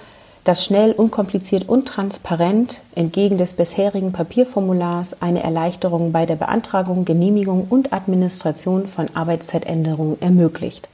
das 0.48 0.64
schnell, 0.64 0.92
unkompliziert 0.92 1.68
und 1.68 1.86
transparent 1.86 2.80
entgegen 2.94 3.36
des 3.36 3.52
bisherigen 3.52 4.12
Papierformulars 4.12 5.20
eine 5.20 5.42
Erleichterung 5.42 6.10
bei 6.10 6.24
der 6.24 6.36
Beantragung, 6.36 7.04
Genehmigung 7.04 7.66
und 7.68 7.92
Administration 7.92 8.86
von 8.86 9.14
Arbeitszeitänderungen 9.14 10.22
ermöglicht. 10.22 10.88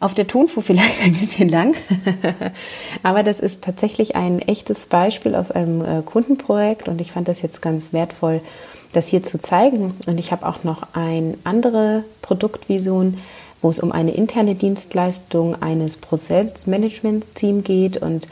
Auf 0.00 0.14
der 0.14 0.26
Tonfuhr 0.26 0.64
vielleicht 0.64 1.04
ein 1.04 1.12
bisschen 1.12 1.48
lang, 1.48 1.76
aber 3.04 3.22
das 3.22 3.38
ist 3.38 3.62
tatsächlich 3.62 4.16
ein 4.16 4.40
echtes 4.40 4.86
Beispiel 4.86 5.36
aus 5.36 5.52
einem 5.52 5.84
äh, 5.84 6.02
Kundenprojekt 6.02 6.88
und 6.88 7.00
ich 7.00 7.12
fand 7.12 7.28
das 7.28 7.42
jetzt 7.42 7.62
ganz 7.62 7.92
wertvoll, 7.92 8.40
das 8.92 9.06
hier 9.06 9.22
zu 9.22 9.38
zeigen. 9.38 9.94
Und 10.08 10.18
ich 10.18 10.32
habe 10.32 10.48
auch 10.48 10.64
noch 10.64 10.82
eine 10.94 11.34
andere 11.44 12.02
Produktvision, 12.22 13.18
wo 13.62 13.70
es 13.70 13.78
um 13.78 13.92
eine 13.92 14.10
interne 14.10 14.56
Dienstleistung 14.56 15.62
eines 15.62 15.96
Prozessmanagement-Teams 15.96 17.62
geht 17.62 17.98
und 17.98 18.26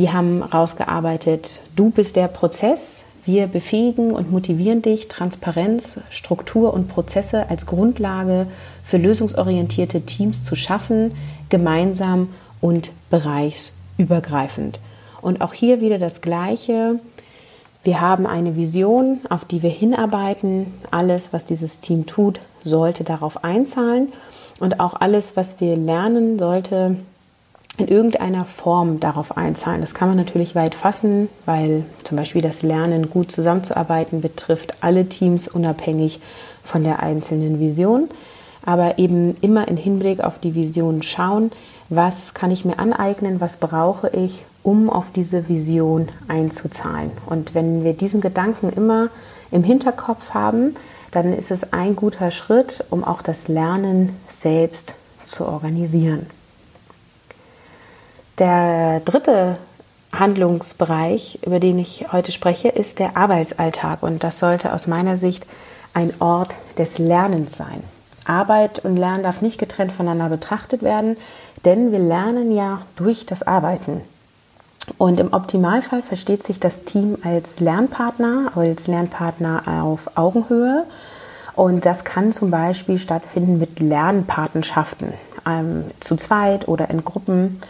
die 0.00 0.10
haben 0.10 0.42
rausgearbeitet, 0.42 1.60
du 1.76 1.90
bist 1.90 2.16
der 2.16 2.28
Prozess, 2.28 3.02
wir 3.26 3.48
befähigen 3.48 4.12
und 4.12 4.32
motivieren 4.32 4.80
dich, 4.80 5.08
Transparenz, 5.08 6.00
Struktur 6.08 6.72
und 6.72 6.88
Prozesse 6.88 7.50
als 7.50 7.66
Grundlage 7.66 8.46
für 8.82 8.96
lösungsorientierte 8.96 10.00
Teams 10.00 10.42
zu 10.42 10.56
schaffen, 10.56 11.12
gemeinsam 11.50 12.30
und 12.62 12.92
bereichsübergreifend. 13.10 14.80
Und 15.20 15.42
auch 15.42 15.52
hier 15.52 15.82
wieder 15.82 15.98
das 15.98 16.22
Gleiche. 16.22 16.98
Wir 17.84 18.00
haben 18.00 18.26
eine 18.26 18.56
Vision, 18.56 19.20
auf 19.28 19.44
die 19.44 19.62
wir 19.62 19.68
hinarbeiten. 19.68 20.72
Alles, 20.90 21.34
was 21.34 21.44
dieses 21.44 21.80
Team 21.80 22.06
tut, 22.06 22.40
sollte 22.64 23.04
darauf 23.04 23.44
einzahlen. 23.44 24.08
Und 24.60 24.80
auch 24.80 24.94
alles, 24.98 25.36
was 25.36 25.60
wir 25.60 25.76
lernen, 25.76 26.38
sollte 26.38 26.96
in 27.80 27.88
irgendeiner 27.88 28.44
Form 28.44 29.00
darauf 29.00 29.36
einzahlen. 29.36 29.80
Das 29.80 29.94
kann 29.94 30.08
man 30.08 30.16
natürlich 30.16 30.54
weit 30.54 30.74
fassen, 30.74 31.28
weil 31.46 31.84
zum 32.04 32.16
Beispiel 32.16 32.42
das 32.42 32.62
Lernen, 32.62 33.10
gut 33.10 33.32
zusammenzuarbeiten, 33.32 34.20
betrifft 34.20 34.82
alle 34.82 35.08
Teams 35.08 35.48
unabhängig 35.48 36.20
von 36.62 36.84
der 36.84 37.00
einzelnen 37.00 37.58
Vision. 37.58 38.08
Aber 38.64 38.98
eben 38.98 39.36
immer 39.40 39.68
in 39.68 39.76
Hinblick 39.76 40.20
auf 40.20 40.38
die 40.38 40.54
Vision 40.54 41.02
schauen, 41.02 41.50
was 41.88 42.34
kann 42.34 42.50
ich 42.50 42.64
mir 42.64 42.78
aneignen, 42.78 43.40
was 43.40 43.56
brauche 43.56 44.10
ich, 44.10 44.44
um 44.62 44.90
auf 44.90 45.10
diese 45.10 45.48
Vision 45.48 46.08
einzuzahlen. 46.28 47.10
Und 47.26 47.54
wenn 47.54 47.82
wir 47.82 47.94
diesen 47.94 48.20
Gedanken 48.20 48.70
immer 48.70 49.08
im 49.50 49.64
Hinterkopf 49.64 50.34
haben, 50.34 50.74
dann 51.10 51.32
ist 51.32 51.50
es 51.50 51.72
ein 51.72 51.96
guter 51.96 52.30
Schritt, 52.30 52.84
um 52.90 53.02
auch 53.02 53.22
das 53.22 53.48
Lernen 53.48 54.14
selbst 54.28 54.92
zu 55.24 55.46
organisieren. 55.46 56.26
Der 58.40 59.00
dritte 59.04 59.58
Handlungsbereich, 60.12 61.40
über 61.44 61.60
den 61.60 61.78
ich 61.78 62.06
heute 62.10 62.32
spreche, 62.32 62.68
ist 62.68 62.98
der 62.98 63.18
Arbeitsalltag. 63.18 64.02
Und 64.02 64.24
das 64.24 64.38
sollte 64.38 64.72
aus 64.72 64.86
meiner 64.86 65.18
Sicht 65.18 65.46
ein 65.92 66.14
Ort 66.20 66.56
des 66.78 66.96
Lernens 66.96 67.56
sein. 67.56 67.84
Arbeit 68.24 68.78
und 68.82 68.96
Lernen 68.96 69.24
darf 69.24 69.42
nicht 69.42 69.58
getrennt 69.58 69.92
voneinander 69.92 70.30
betrachtet 70.30 70.82
werden, 70.82 71.18
denn 71.66 71.92
wir 71.92 71.98
lernen 71.98 72.50
ja 72.50 72.80
durch 72.96 73.26
das 73.26 73.42
Arbeiten. 73.42 74.00
Und 74.96 75.20
im 75.20 75.34
Optimalfall 75.34 76.00
versteht 76.00 76.42
sich 76.42 76.58
das 76.58 76.84
Team 76.84 77.18
als 77.22 77.60
Lernpartner, 77.60 78.52
als 78.54 78.86
Lernpartner 78.86 79.82
auf 79.82 80.16
Augenhöhe. 80.16 80.86
Und 81.56 81.84
das 81.84 82.04
kann 82.04 82.32
zum 82.32 82.50
Beispiel 82.50 82.96
stattfinden 82.96 83.58
mit 83.58 83.80
Lernpatenschaften, 83.80 85.12
ähm, 85.46 85.84
zu 86.00 86.16
zweit 86.16 86.68
oder 86.68 86.88
in 86.88 87.04
Gruppen. 87.04 87.60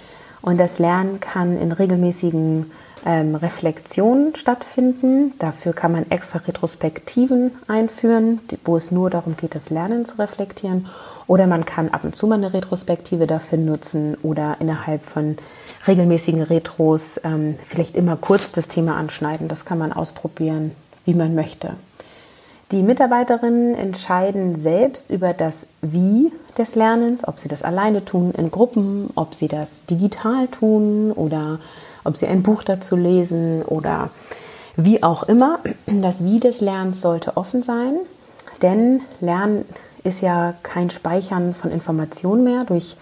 Und 0.42 0.59
das 0.59 0.78
Lernen 0.78 1.20
kann 1.20 1.59
in 1.61 1.73
regelmäßigen 1.73 2.70
ähm, 3.04 3.35
Reflexionen 3.35 4.35
stattfinden. 4.37 5.32
Dafür 5.38 5.73
kann 5.73 5.92
man 5.92 6.11
extra 6.11 6.40
Retrospektiven 6.40 7.52
einführen, 7.66 8.40
wo 8.64 8.76
es 8.76 8.90
nur 8.90 9.11
darum 9.11 9.37
geht, 9.37 9.54
das 9.54 9.70
Lernen 9.70 10.04
zu 10.04 10.18
reflektieren. 10.18 10.87
Oder 11.26 11.47
man 11.47 11.64
kann 11.64 11.90
ab 11.90 12.04
und 12.04 12.16
zu 12.16 12.26
mal 12.26 12.37
eine 12.37 12.52
Retrospektive 12.52 13.26
dafür 13.26 13.59
nutzen 13.59 14.16
oder 14.23 14.56
innerhalb 14.61 15.04
von 15.04 15.37
regelmäßigen 15.87 16.42
Retros 16.42 17.20
ähm, 17.23 17.56
vielleicht 17.64 17.97
immer 17.97 18.16
kurz 18.16 18.52
das 18.52 18.68
Thema 18.68 18.97
anschneiden. 18.97 19.47
Das 19.47 19.64
kann 19.64 19.78
man 19.78 19.92
ausprobieren, 19.92 20.73
wie 21.04 21.14
man 21.14 21.35
möchte. 21.35 21.75
Die 22.72 22.84
Mitarbeiterinnen 22.84 23.74
entscheiden 23.74 24.54
selbst 24.54 25.10
über 25.10 25.32
das 25.32 25.66
Wie 25.82 26.32
des 26.56 26.76
Lernens, 26.76 27.26
ob 27.26 27.40
sie 27.40 27.48
das 27.48 27.62
alleine 27.62 28.04
tun, 28.04 28.32
in 28.36 28.52
Gruppen, 28.52 29.10
ob 29.16 29.34
sie 29.34 29.48
das 29.48 29.84
digital 29.86 30.46
tun 30.46 31.10
oder 31.10 31.58
ob 32.04 32.16
sie 32.16 32.28
ein 32.28 32.44
Buch 32.44 32.62
dazu 32.62 32.94
lesen 32.94 33.62
oder 33.62 34.10
wie 34.76 35.02
auch 35.02 35.24
immer. 35.24 35.58
Das 35.86 36.22
Wie 36.22 36.38
des 36.38 36.60
Lernens 36.60 37.00
sollte 37.00 37.36
offen 37.36 37.62
sein, 37.62 37.94
denn 38.62 39.00
Lernen 39.20 39.64
ist 40.04 40.20
ja 40.20 40.54
kein 40.62 40.90
Speichern 40.90 41.54
von 41.54 41.72
Informationen 41.72 42.44
mehr. 42.44 42.64
Durch, 42.64 42.96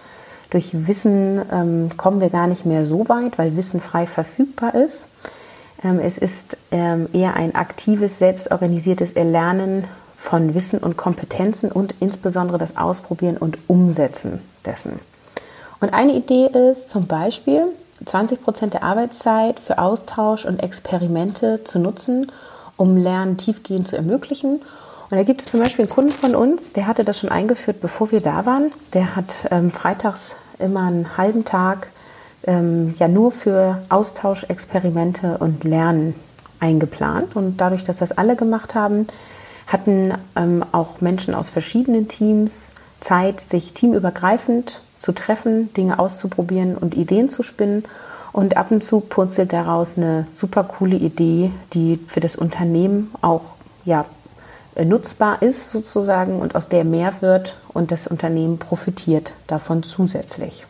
durch 0.48 0.86
Wissen 0.86 1.42
ähm, 1.52 1.90
kommen 1.98 2.22
wir 2.22 2.30
gar 2.30 2.46
nicht 2.46 2.64
mehr 2.64 2.86
so 2.86 3.08
weit, 3.10 3.38
weil 3.38 3.54
Wissen 3.54 3.82
frei 3.82 4.06
verfügbar 4.06 4.74
ist. 4.74 5.08
Ähm, 5.82 5.98
es 6.00 6.18
ist 6.18 6.56
ähm, 6.70 7.08
eher 7.12 7.34
ein 7.34 7.54
aktives, 7.54 8.18
selbstorganisiertes 8.18 9.12
Erlernen 9.12 9.84
von 10.16 10.54
Wissen 10.54 10.80
und 10.80 10.96
Kompetenzen 10.96 11.70
und 11.70 11.94
insbesondere 12.00 12.58
das 12.58 12.76
Ausprobieren 12.76 13.36
und 13.36 13.58
Umsetzen 13.68 14.40
dessen. 14.64 14.98
Und 15.80 15.94
eine 15.94 16.14
Idee 16.14 16.46
ist 16.46 16.88
zum 16.88 17.06
Beispiel, 17.06 17.66
20 18.04 18.42
Prozent 18.42 18.74
der 18.74 18.82
Arbeitszeit 18.82 19.60
für 19.60 19.78
Austausch 19.78 20.44
und 20.44 20.60
Experimente 20.60 21.62
zu 21.64 21.78
nutzen, 21.78 22.30
um 22.76 22.96
Lernen 22.96 23.36
tiefgehend 23.36 23.88
zu 23.88 23.96
ermöglichen. 23.96 24.60
Und 25.10 25.16
da 25.16 25.22
gibt 25.22 25.42
es 25.42 25.48
zum 25.48 25.60
Beispiel 25.60 25.84
einen 25.84 25.94
Kunden 25.94 26.10
von 26.10 26.34
uns, 26.34 26.72
der 26.72 26.86
hatte 26.86 27.04
das 27.04 27.18
schon 27.18 27.30
eingeführt, 27.30 27.80
bevor 27.80 28.12
wir 28.12 28.20
da 28.20 28.44
waren. 28.44 28.72
Der 28.92 29.16
hat 29.16 29.48
ähm, 29.50 29.70
freitags 29.70 30.34
immer 30.58 30.82
einen 30.82 31.16
halben 31.16 31.44
Tag 31.44 31.90
ähm, 32.44 32.94
ja 32.98 33.08
nur 33.08 33.30
für 33.30 33.82
Austausch, 33.88 34.44
Experimente 34.44 35.38
und 35.38 35.64
Lernen 35.64 36.14
eingeplant. 36.60 37.36
Und 37.36 37.58
dadurch, 37.58 37.84
dass 37.84 37.96
das 37.96 38.12
alle 38.12 38.36
gemacht 38.36 38.74
haben, 38.74 39.06
hatten 39.66 40.14
ähm, 40.36 40.64
auch 40.72 41.00
Menschen 41.00 41.34
aus 41.34 41.48
verschiedenen 41.48 42.08
Teams 42.08 42.70
Zeit, 43.00 43.40
sich 43.40 43.74
teamübergreifend 43.74 44.80
zu 44.98 45.12
treffen, 45.12 45.72
Dinge 45.74 45.98
auszuprobieren 45.98 46.76
und 46.76 46.96
Ideen 46.96 47.28
zu 47.28 47.42
spinnen. 47.42 47.84
Und 48.32 48.56
ab 48.56 48.70
und 48.70 48.82
zu 48.82 49.00
purzelt 49.00 49.52
daraus 49.52 49.96
eine 49.96 50.26
super 50.32 50.64
coole 50.64 50.96
Idee, 50.96 51.50
die 51.72 51.98
für 52.06 52.20
das 52.20 52.36
Unternehmen 52.36 53.10
auch 53.20 53.42
ja, 53.84 54.04
nutzbar 54.84 55.42
ist 55.42 55.70
sozusagen 55.70 56.40
und 56.40 56.54
aus 56.54 56.68
der 56.68 56.84
mehr 56.84 57.20
wird 57.20 57.56
und 57.72 57.90
das 57.90 58.06
Unternehmen 58.06 58.58
profitiert 58.58 59.32
davon 59.46 59.82
zusätzlich. 59.82 60.66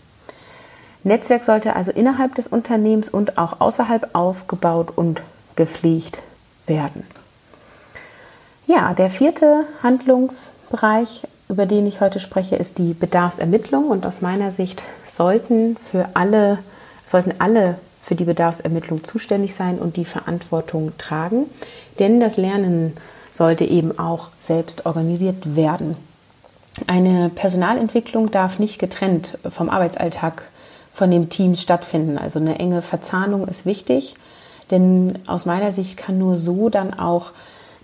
Netzwerk 1.05 1.45
sollte 1.45 1.77
also 1.77 1.91
innerhalb 1.91 2.35
des 2.35 2.49
Unternehmens 2.49 3.09
und 3.09 3.39
auch 3.39 3.61
außerhalb 3.61 4.15
aufgebaut 4.15 4.89
und 4.97 5.21
gepflegt 5.57 6.19
werden. 6.67 7.07
Ja, 8.67 8.93
der 8.95 9.09
vierte 9.09 9.65
Handlungsbereich, 9.83 11.27
über 11.49 11.65
den 11.65 11.87
ich 11.87 12.01
heute 12.01 12.21
spreche, 12.21 12.57
ist 12.57 12.79
die 12.79 12.93
Bedarfsermittlung 12.93 13.89
und 13.89 14.05
aus 14.05 14.21
meiner 14.21 14.51
Sicht 14.51 14.83
sollten 15.07 15.77
für 15.77 16.09
alle 16.15 16.59
sollten 17.09 17.33
alle 17.39 17.77
für 18.01 18.15
die 18.15 18.25
Bedarfsermittlung 18.25 19.05
zuständig 19.05 19.55
sein 19.55 19.79
und 19.79 19.97
die 19.97 20.05
Verantwortung 20.05 20.93
tragen, 20.99 21.47
denn 21.99 22.21
das 22.21 22.37
Lernen 22.37 22.95
sollte 23.33 23.65
eben 23.65 23.99
auch 23.99 24.29
selbst 24.41 24.87
organisiert 24.87 25.57
werden. 25.57 25.97
Eine 26.87 27.29
Personalentwicklung 27.31 28.31
darf 28.31 28.59
nicht 28.59 28.79
getrennt 28.79 29.39
vom 29.49 29.69
Arbeitsalltag 29.69 30.45
von 30.93 31.11
dem 31.11 31.31
Team 31.31 31.57
stattfinden. 31.57 32.19
Also 32.19 32.39
eine 32.39 32.59
enge 32.59 32.83
Verzahnung 32.83 33.47
ist 33.49 33.67
wichtig, 33.67 34.15
denn 34.71 35.19
aus 35.27 35.47
meiner 35.47 35.73
Sicht 35.73 35.97
kann 35.97 36.19
nur 36.19 36.37
so 36.37 36.69
dann 36.69 36.95
auch 36.95 37.31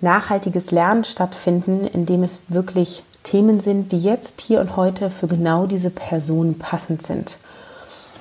nachhaltiges 0.01 0.71
Lernen 0.71 1.05
stattfinden, 1.05 1.87
indem 1.87 2.23
es 2.23 2.41
wirklich 2.49 3.03
Themen 3.23 3.59
sind, 3.61 3.93
die 3.93 3.99
jetzt, 3.99 4.43
hier 4.43 4.61
und 4.61 4.77
heute 4.77 5.11
für 5.11 5.27
genau 5.27 5.67
diese 5.67 5.91
Person 5.91 6.59
passend 6.59 7.03
sind. 7.03 7.39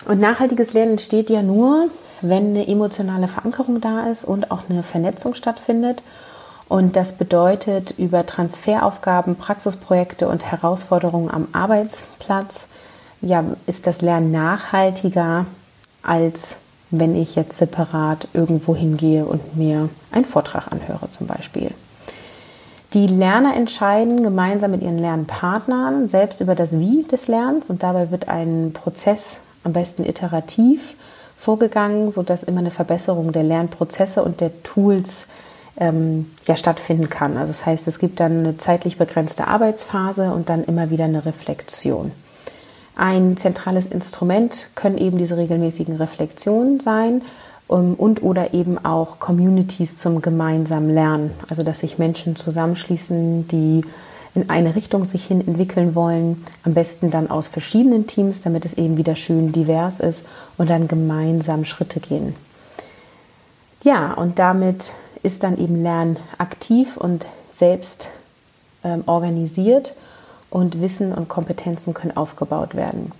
Und 0.08 0.20
nachhaltiges 0.20 0.74
Lernen 0.74 0.92
entsteht 0.92 1.30
ja 1.30 1.42
nur, 1.42 1.90
wenn 2.22 2.50
eine 2.50 2.68
emotionale 2.68 3.28
Verankerung 3.28 3.82
da 3.82 4.08
ist 4.08 4.24
und 4.24 4.50
auch 4.50 4.62
eine 4.70 4.84
Vernetzung 4.84 5.34
stattfindet. 5.34 6.02
Und 6.70 6.96
das 6.96 7.14
bedeutet 7.14 7.94
über 7.98 8.26
Transferaufgaben, 8.26 9.36
Praxisprojekte 9.36 10.28
und 10.28 10.46
Herausforderungen 10.46 11.30
am 11.30 11.48
Arbeitsplatz 11.52 12.68
ja, 13.24 13.44
ist 13.66 13.88
das 13.88 14.02
Lernen 14.02 14.32
nachhaltiger, 14.32 15.46
als 16.04 16.58
wenn 16.92 17.16
ich 17.16 17.36
jetzt 17.36 17.58
separat 17.58 18.28
irgendwo 18.34 18.76
hingehe 18.76 19.26
und 19.26 19.58
mir 19.58 19.90
einen 20.12 20.26
Vortrag 20.26 20.72
anhöre 20.72 21.10
zum 21.10 21.26
Beispiel. 21.26 21.72
Die 22.94 23.08
Lerner 23.08 23.56
entscheiden 23.56 24.22
gemeinsam 24.22 24.72
mit 24.72 24.84
ihren 24.84 25.00
Lernpartnern 25.00 26.08
selbst 26.08 26.42
über 26.42 26.54
das 26.54 26.78
Wie 26.78 27.04
des 27.04 27.28
Lernens 27.28 27.72
und 27.72 27.82
dabei 27.82 28.12
wird 28.12 28.28
ein 28.28 28.72
Prozess 28.74 29.38
am 29.64 29.74
besten 29.74 30.04
iterativ 30.04 30.94
vorgegangen, 31.36 32.12
sodass 32.12 32.44
immer 32.44 32.60
eine 32.60 32.70
Verbesserung 32.70 33.32
der 33.32 33.44
Lernprozesse 33.44 34.24
und 34.24 34.42
der 34.42 34.62
Tools 34.62 35.26
ähm, 35.78 36.32
ja, 36.46 36.56
stattfinden 36.56 37.10
kann. 37.10 37.38
Also 37.38 37.48
das 37.48 37.66
heißt, 37.66 37.88
es 37.88 37.98
gibt 37.98 38.20
dann 38.20 38.40
eine 38.40 38.58
zeitlich 38.58 38.98
begrenzte 38.98 39.48
Arbeitsphase 39.48 40.32
und 40.32 40.50
dann 40.50 40.64
immer 40.64 40.92
wieder 40.92 41.06
eine 41.06 41.26
Reflexion. 41.26 42.12
Ein 42.96 43.38
zentrales 43.38 43.88
Instrument 43.88 44.70
können 44.76 44.98
eben 44.98 45.18
diese 45.18 45.38
regelmäßigen 45.38 45.96
Reflexionen 45.96 46.80
sein 46.80 47.22
um, 47.68 47.96
und 47.96 48.22
oder 48.22 48.54
eben 48.54 48.84
auch 48.84 49.20
Communities 49.20 49.98
zum 49.98 50.22
gemeinsamen 50.22 50.94
Lernen. 50.94 51.32
Also 51.50 51.64
dass 51.64 51.80
sich 51.80 51.98
Menschen 51.98 52.36
zusammenschließen, 52.36 53.48
die 53.48 53.84
in 54.36 54.50
eine 54.50 54.76
Richtung 54.76 55.06
sich 55.06 55.26
hin 55.26 55.46
entwickeln 55.48 55.96
wollen, 55.96 56.44
am 56.64 56.74
besten 56.74 57.12
dann 57.12 57.30
aus 57.30 57.48
verschiedenen 57.48 58.08
Teams, 58.08 58.42
damit 58.42 58.66
es 58.66 58.74
eben 58.74 58.98
wieder 58.98 59.16
schön 59.16 59.52
divers 59.52 60.00
ist 60.00 60.26
und 60.58 60.70
dann 60.70 60.88
gemeinsam 60.88 61.66
Schritte 61.66 62.00
gehen. 62.00 62.36
Ja, 63.84 64.14
und 64.14 64.40
damit 64.40 64.94
ist 65.24 65.44
dann 65.44 65.58
eben 65.58 65.84
Lernen 65.84 66.18
aktiv 66.38 66.98
und 66.98 67.26
selbst 67.54 68.08
ähm, 68.84 69.04
organisiert 69.06 69.94
und 70.54 70.82
Wissen 70.82 71.14
und 71.14 71.30
Kompetenzen 71.30 71.94
können 71.94 72.16
aufgebaut 72.16 72.76
werden. 72.76 73.12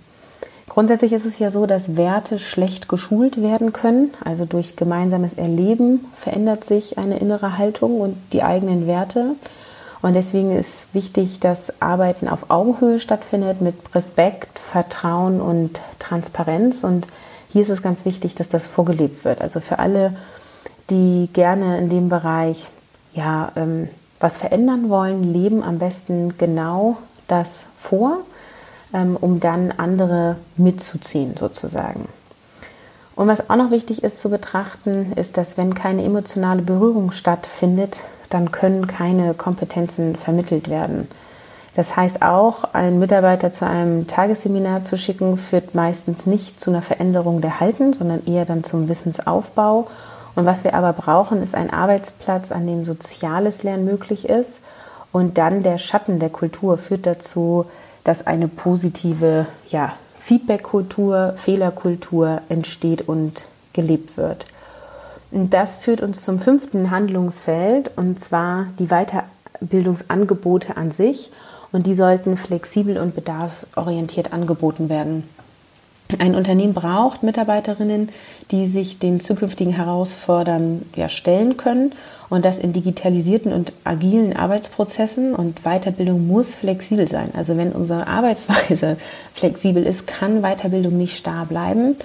Grundsätzlich 0.68 1.12
ist 1.12 1.26
es 1.26 1.38
ja 1.38 1.50
so, 1.50 1.66
dass 1.66 1.96
Werte 1.96 2.38
schlecht 2.38 2.88
geschult 2.88 3.42
werden 3.42 3.72
können. 3.72 4.12
Also 4.24 4.44
durch 4.44 4.76
gemeinsames 4.76 5.34
Erleben 5.34 6.06
verändert 6.16 6.64
sich 6.64 6.96
eine 6.96 7.18
innere 7.18 7.58
Haltung 7.58 8.00
und 8.00 8.16
die 8.32 8.42
eigenen 8.42 8.86
Werte. 8.86 9.34
Und 10.00 10.14
deswegen 10.14 10.56
ist 10.56 10.94
wichtig, 10.94 11.40
dass 11.40 11.80
Arbeiten 11.82 12.28
auf 12.28 12.50
Augenhöhe 12.50 13.00
stattfindet 13.00 13.60
mit 13.60 13.74
Respekt, 13.94 14.58
Vertrauen 14.58 15.40
und 15.40 15.80
Transparenz. 15.98 16.84
Und 16.84 17.08
hier 17.50 17.62
ist 17.62 17.70
es 17.70 17.82
ganz 17.82 18.04
wichtig, 18.04 18.34
dass 18.34 18.48
das 18.48 18.66
vorgelebt 18.66 19.24
wird. 19.24 19.40
Also 19.40 19.60
für 19.60 19.78
alle, 19.80 20.14
die 20.88 21.28
gerne 21.32 21.78
in 21.78 21.88
dem 21.88 22.08
Bereich 22.08 22.68
ja, 23.12 23.52
ähm, 23.56 23.88
was 24.20 24.38
verändern 24.38 24.88
wollen, 24.88 25.22
leben 25.24 25.62
am 25.62 25.78
besten 25.78 26.38
genau 26.38 26.96
das 27.28 27.66
vor, 27.76 28.18
ähm, 28.92 29.16
um 29.20 29.40
dann 29.40 29.72
andere 29.76 30.36
mitzuziehen 30.56 31.36
sozusagen. 31.36 32.08
Und 33.16 33.28
was 33.28 33.48
auch 33.48 33.56
noch 33.56 33.70
wichtig 33.70 34.02
ist 34.02 34.20
zu 34.20 34.28
betrachten, 34.28 35.12
ist, 35.16 35.36
dass 35.36 35.56
wenn 35.56 35.74
keine 35.74 36.04
emotionale 36.04 36.62
Berührung 36.62 37.12
stattfindet, 37.12 38.00
dann 38.30 38.50
können 38.50 38.86
keine 38.86 39.34
Kompetenzen 39.34 40.16
vermittelt 40.16 40.68
werden. 40.68 41.08
Das 41.74 41.96
heißt 41.96 42.22
auch, 42.22 42.72
einen 42.72 43.00
Mitarbeiter 43.00 43.52
zu 43.52 43.66
einem 43.66 44.06
Tagesseminar 44.06 44.82
zu 44.82 44.96
schicken, 44.96 45.36
führt 45.36 45.74
meistens 45.74 46.24
nicht 46.24 46.60
zu 46.60 46.70
einer 46.70 46.82
Veränderung 46.82 47.40
der 47.40 47.60
Halten, 47.60 47.92
sondern 47.92 48.24
eher 48.26 48.44
dann 48.44 48.62
zum 48.62 48.88
Wissensaufbau. 48.88 49.88
Und 50.36 50.46
was 50.46 50.64
wir 50.64 50.74
aber 50.74 50.92
brauchen, 50.92 51.42
ist 51.42 51.54
ein 51.54 51.72
Arbeitsplatz, 51.72 52.52
an 52.52 52.66
dem 52.66 52.84
soziales 52.84 53.64
Lernen 53.64 53.84
möglich 53.84 54.28
ist. 54.28 54.60
Und 55.14 55.38
dann 55.38 55.62
der 55.62 55.78
Schatten 55.78 56.18
der 56.18 56.28
Kultur 56.28 56.76
führt 56.76 57.06
dazu, 57.06 57.66
dass 58.02 58.26
eine 58.26 58.48
positive 58.48 59.46
ja, 59.68 59.92
Feedback-Kultur, 60.18 61.34
Fehlerkultur 61.36 62.40
entsteht 62.48 63.06
und 63.06 63.46
gelebt 63.72 64.16
wird. 64.16 64.44
Das 65.30 65.76
führt 65.76 66.00
uns 66.00 66.24
zum 66.24 66.40
fünften 66.40 66.90
Handlungsfeld 66.90 67.92
und 67.94 68.18
zwar 68.18 68.66
die 68.80 68.88
Weiterbildungsangebote 68.88 70.76
an 70.76 70.90
sich 70.90 71.30
und 71.70 71.86
die 71.86 71.94
sollten 71.94 72.36
flexibel 72.36 72.98
und 72.98 73.14
bedarfsorientiert 73.14 74.32
angeboten 74.32 74.88
werden. 74.88 75.28
Ein 76.18 76.34
Unternehmen 76.34 76.74
braucht 76.74 77.22
Mitarbeiterinnen, 77.22 78.08
die 78.50 78.66
sich 78.66 78.98
den 78.98 79.20
zukünftigen 79.20 79.74
Herausforderungen 79.74 80.90
ja, 80.96 81.08
stellen 81.08 81.56
können 81.56 81.92
und 82.30 82.44
das 82.44 82.58
in 82.58 82.72
digitalisierten 82.72 83.52
und 83.52 83.72
agilen 83.84 84.36
Arbeitsprozessen 84.36 85.34
und 85.34 85.62
Weiterbildung 85.62 86.26
muss 86.26 86.54
flexibel 86.54 87.06
sein. 87.08 87.30
Also 87.36 87.56
wenn 87.56 87.72
unsere 87.72 88.06
Arbeitsweise 88.06 88.96
flexibel 89.32 89.84
ist, 89.84 90.06
kann 90.06 90.42
Weiterbildung 90.42 90.96
nicht 90.96 91.16
starr 91.16 91.46
bleiben 91.46 91.96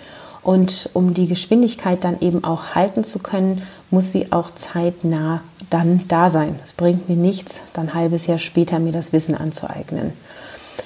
und 0.41 0.89
um 0.93 1.13
die 1.13 1.27
Geschwindigkeit 1.27 2.03
dann 2.03 2.21
eben 2.21 2.43
auch 2.43 2.75
halten 2.75 3.03
zu 3.03 3.19
können, 3.19 3.61
muss 3.91 4.11
sie 4.11 4.31
auch 4.31 4.53
zeitnah 4.55 5.41
dann 5.69 6.01
da 6.07 6.29
sein. 6.29 6.55
Es 6.63 6.73
bringt 6.73 7.09
mir 7.09 7.15
nichts, 7.15 7.59
dann 7.73 7.89
ein 7.89 7.93
halbes 7.93 8.27
Jahr 8.27 8.39
später 8.39 8.79
mir 8.79 8.91
das 8.91 9.13
Wissen 9.13 9.35
anzueignen. 9.35 10.13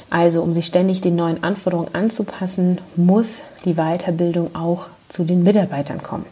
Also 0.09 0.41
um 0.41 0.53
sich 0.53 0.65
ständig 0.65 1.01
den 1.01 1.15
neuen 1.15 1.43
Anforderungen 1.43 1.93
anzupassen, 1.93 2.79
muss 2.95 3.41
die 3.65 3.75
Weiterbildung 3.75 4.55
auch 4.55 4.87
zu 5.09 5.23
den 5.23 5.43
Mitarbeitern 5.43 6.01
kommen. 6.01 6.25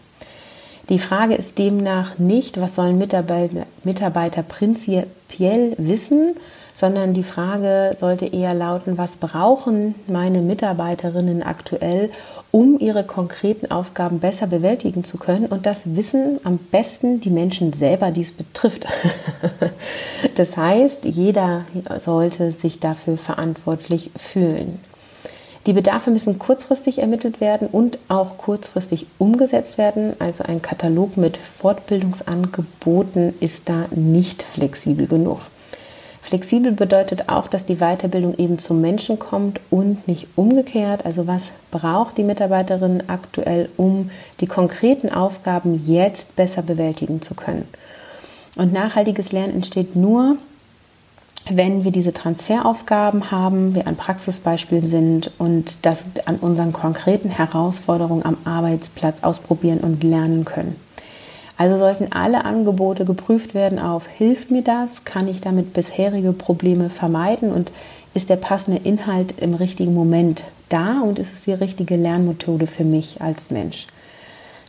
Die 0.92 1.00
Frage 1.00 1.36
ist 1.36 1.58
demnach 1.58 2.18
nicht, 2.18 2.60
was 2.60 2.76
sollen 2.76 2.98
Mitarbeiter, 2.98 3.66
Mitarbeiter 3.86 4.44
prinzipiell 4.44 5.74
wissen, 5.78 6.36
sondern 6.74 7.14
die 7.14 7.24
Frage 7.24 7.96
sollte 7.98 8.26
eher 8.26 8.54
lauten, 8.54 8.98
was 8.98 9.16
brauchen 9.16 9.96
meine 10.08 10.42
Mitarbeiterinnen 10.42 11.44
aktuell, 11.44 12.10
um 12.52 12.78
ihre 12.78 13.06
konkreten 13.06 13.72
Aufgaben 13.72 14.20
besser 14.20 14.48
bewältigen 14.48 15.06
zu 15.06 15.18
können. 15.18 15.46
Und 15.46 15.66
das 15.66 15.96
wissen 15.96 16.42
am 16.44 16.58
besten 16.58 17.22
die 17.22 17.30
Menschen 17.30 17.72
selber, 17.72 18.12
die 18.12 18.22
es 18.22 18.34
betrifft. 18.34 18.86
das 20.36 20.58
heißt, 20.58 21.06
jeder 21.06 21.64
sollte 22.00 22.52
sich 22.52 22.82
dafür 22.82 23.18
verantwortlich 23.18 24.12
fühlen. 24.18 24.78
Die 25.68 25.74
Bedarfe 25.74 26.10
müssen 26.10 26.40
kurzfristig 26.40 27.00
ermittelt 27.00 27.40
werden 27.40 27.68
und 27.68 28.00
auch 28.08 28.38
kurzfristig 28.38 29.06
umgesetzt 29.20 29.78
werden. 29.78 30.14
Also 30.18 30.44
ein 30.44 30.62
Katalog 30.62 31.18
mit 31.18 31.38
Fortbildungsangeboten 31.38 33.36
ist 33.40 33.70
da 33.70 33.86
nicht 33.92 34.42
flexibel 34.42 35.06
genug. 35.06 35.42
Flexibel 36.24 36.72
bedeutet 36.72 37.30
auch, 37.30 37.48
dass 37.48 37.66
die 37.66 37.76
Weiterbildung 37.76 38.38
eben 38.38 38.58
zum 38.58 38.82
Menschen 38.82 39.20
kommt 39.20 39.60
und 39.70 40.08
nicht 40.08 40.28
umgekehrt. 40.36 41.06
Also 41.06 41.28
was 41.28 41.50
braucht 41.72 42.18
die 42.18 42.24
Mitarbeiterin 42.24 43.04
aktuell, 43.08 43.70
um 43.78 44.10
die 44.40 44.48
konkreten 44.48 45.10
Aufgaben 45.10 45.82
jetzt 45.86 46.36
besser 46.36 46.62
bewältigen 46.62 47.22
zu 47.22 47.36
können? 47.36 47.68
Und 48.56 48.74
nachhaltiges 48.74 49.32
Lernen 49.32 49.56
entsteht 49.56 49.96
nur, 49.96 50.38
wenn 51.50 51.84
wir 51.84 51.92
diese 51.92 52.14
Transferaufgaben 52.14 53.32
haben, 53.32 53.74
wir 53.76 53.88
ein 53.88 53.96
Praxisbeispiel 53.96 54.86
sind 54.86 55.32
und 55.38 55.86
das 55.86 56.06
an 56.26 56.38
unseren 56.38 56.72
konkreten 56.72 57.30
Herausforderungen 57.30 58.24
am 58.26 58.38
Arbeitsplatz 58.46 59.24
ausprobieren 59.24 59.80
und 59.80 60.04
lernen 60.04 60.46
können. 60.46 60.76
Also 61.58 61.78
sollten 61.78 62.12
alle 62.12 62.46
Angebote 62.46 63.06
geprüft 63.06 63.54
werden 63.54 63.80
auf, 63.80 64.08
hilft 64.08 64.50
mir 64.50 64.64
das, 64.64 65.04
kann 65.04 65.28
ich 65.28 65.42
damit 65.42 65.74
bisherige 65.74 66.32
Probleme 66.32 66.90
vermeiden 66.90 67.52
und 67.52 67.72
ist 68.14 68.30
der 68.30 68.36
passende 68.36 68.82
Inhalt 68.84 69.36
im 69.40 69.54
richtigen 69.54 69.94
Moment 69.94 70.44
da 70.70 71.02
und 71.02 71.20
ist 71.20 71.34
es 71.34 71.44
die 71.44 71.54
richtige 71.54 71.96
Lernmethode 71.96 72.68
für 72.68 72.84
mich 72.84 73.22
als 73.22 73.52
Mensch. 73.52 73.88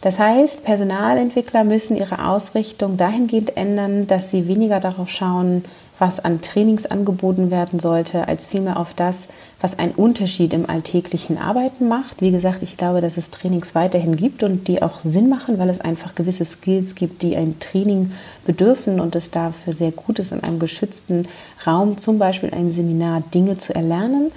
Das 0.03 0.19
heißt, 0.19 0.65
Personalentwickler 0.65 1.65
müssen 1.65 1.97
ihre 1.97 2.27
Ausrichtung 2.27 2.97
dahingehend 2.97 3.57
ändern, 3.57 4.09
dass 4.09 4.31
sie 4.31 4.49
weniger 4.49 4.81
darauf 4.81 5.09
schauen, 5.11 5.65
was 6.03 6.19
an 6.19 6.43
Trainings 6.43 6.85
angeboten 6.85 7.53
werden 7.53 7.79
sollte, 7.79 8.27
als 8.27 8.49
vielmehr 8.49 8.77
auf 8.77 8.93
das, 8.93 9.29
was 9.61 9.79
einen 9.79 9.93
Unterschied 9.93 10.53
im 10.53 10.69
alltäglichen 10.69 11.39
Arbeiten 11.39 11.87
macht. 11.87 12.21
Wie 12.21 12.33
gesagt, 12.33 12.65
ich 12.65 12.77
glaube, 12.77 13.01
dass 13.01 13.17
es 13.17 13.31
Trainings 13.31 13.77
weiterhin 13.77 14.17
gibt 14.17 14.43
und 14.43 14.67
die 14.67 14.83
auch 14.83 14.99
Sinn 15.05 15.29
machen, 15.29 15.61
weil 15.61 15.69
es 15.69 15.81
einfach 15.81 16.17
gewisse 16.17 16.45
Skills 16.45 16.97
gibt, 16.97 17.23
die 17.23 17.37
ein 17.37 17.61
Training 17.61 18.11
bedürfen 18.45 18.99
und 18.99 19.15
es 19.15 19.31
dafür 19.31 19.75
sehr 19.75 19.93
gut 19.93 20.19
ist, 20.19 20.33
in 20.33 20.43
einem 20.43 20.59
geschützten 20.59 21.29
Raum, 21.65 21.99
zum 21.99 22.19
Beispiel 22.19 22.51
einem 22.51 22.73
Seminar, 22.73 23.23
Dinge 23.33 23.59
zu 23.59 23.73
erlernen. 23.73 24.33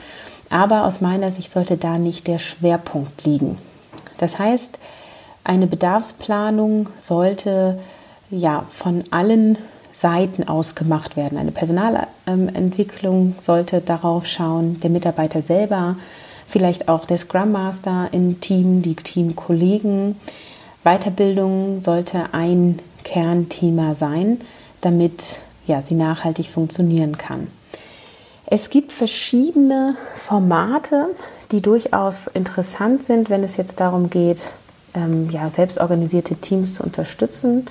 Aber 0.51 0.85
aus 0.85 1.01
meiner 1.01 1.31
Sicht 1.31 1.51
sollte 1.51 1.77
da 1.77 1.97
nicht 1.97 2.27
der 2.27 2.37
Schwerpunkt 2.37 3.25
liegen. 3.25 3.57
Das 4.19 4.37
heißt, 4.37 4.77
eine 5.43 5.65
Bedarfsplanung 5.65 6.89
sollte 6.99 7.79
ja 8.29 8.67
von 8.69 9.03
allen 9.09 9.57
Seiten 9.97 10.47
aus 10.47 10.75
gemacht 10.75 11.15
werden. 11.15 11.37
Eine 11.37 11.51
Personalentwicklung 11.51 13.35
sollte 13.39 13.79
darauf 13.79 14.25
schauen, 14.25 14.79
der 14.81 14.89
Mitarbeiter 14.89 15.41
selber, 15.41 15.95
vielleicht 16.47 16.89
auch 16.89 17.05
der 17.05 17.17
Scrum 17.17 17.53
Master 17.53 18.09
im 18.11 18.41
Team, 18.41 18.81
die 18.81 18.95
Teamkollegen. 18.95 20.17
Weiterbildung 20.83 21.81
sollte 21.81 22.33
ein 22.33 22.79
Kernthema 23.05 23.95
sein, 23.95 24.41
damit 24.81 25.39
ja, 25.65 25.81
sie 25.81 25.95
nachhaltig 25.95 26.49
funktionieren 26.49 27.17
kann. 27.17 27.47
Es 28.45 28.69
gibt 28.69 28.91
verschiedene 28.91 29.95
Formate, 30.13 31.07
die 31.51 31.61
durchaus 31.61 32.27
interessant 32.27 33.03
sind, 33.03 33.29
wenn 33.29 33.43
es 33.43 33.55
jetzt 33.57 33.79
darum 33.79 34.09
geht, 34.09 34.41
ähm, 34.93 35.29
ja, 35.31 35.49
selbstorganisierte 35.49 36.35
Teams 36.35 36.75
zu 36.75 36.83
unterstützen 36.83 37.65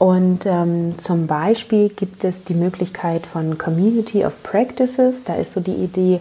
und 0.00 0.46
ähm, 0.46 0.98
zum 0.98 1.26
Beispiel 1.26 1.90
gibt 1.90 2.24
es 2.24 2.42
die 2.42 2.54
Möglichkeit 2.54 3.26
von 3.26 3.58
Community 3.58 4.24
of 4.24 4.42
Practices. 4.42 5.24
Da 5.24 5.34
ist 5.34 5.52
so 5.52 5.60
die 5.60 5.74
Idee, 5.74 6.20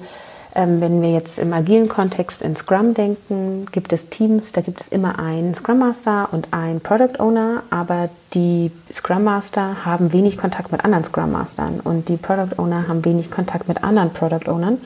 ähm, 0.54 0.82
wenn 0.82 1.02
wir 1.02 1.14
jetzt 1.14 1.40
im 1.40 1.54
agilen 1.54 1.88
Kontext 1.88 2.42
in 2.42 2.58
Scrum 2.58 2.94
denken, 2.94 3.68
gibt 3.72 3.94
es 3.94 4.10
Teams, 4.10 4.52
da 4.52 4.60
gibt 4.60 4.82
es 4.82 4.90
immer 4.90 5.18
einen 5.18 5.56
Scrum 5.56 5.80
Master 5.80 6.28
und 6.34 6.50
einen 6.52 6.82
Product 6.82 7.22
Owner, 7.22 7.64
aber 7.70 8.10
die 8.34 8.70
Scrum 8.94 9.24
Master 9.24 9.86
haben 9.86 10.12
wenig 10.12 10.38
Kontakt 10.38 10.74
mit 10.74 10.84
anderen 10.84 11.06
Scrum 11.06 11.32
Mastern 11.32 11.80
und 11.80 12.10
die 12.10 12.18
Product 12.18 12.58
Owner 12.58 12.90
haben 12.90 13.06
wenig 13.06 13.32
Kontakt 13.32 13.70
mit 13.70 13.82
anderen 13.82 14.10
Product 14.10 14.52
Ownern. 14.52 14.80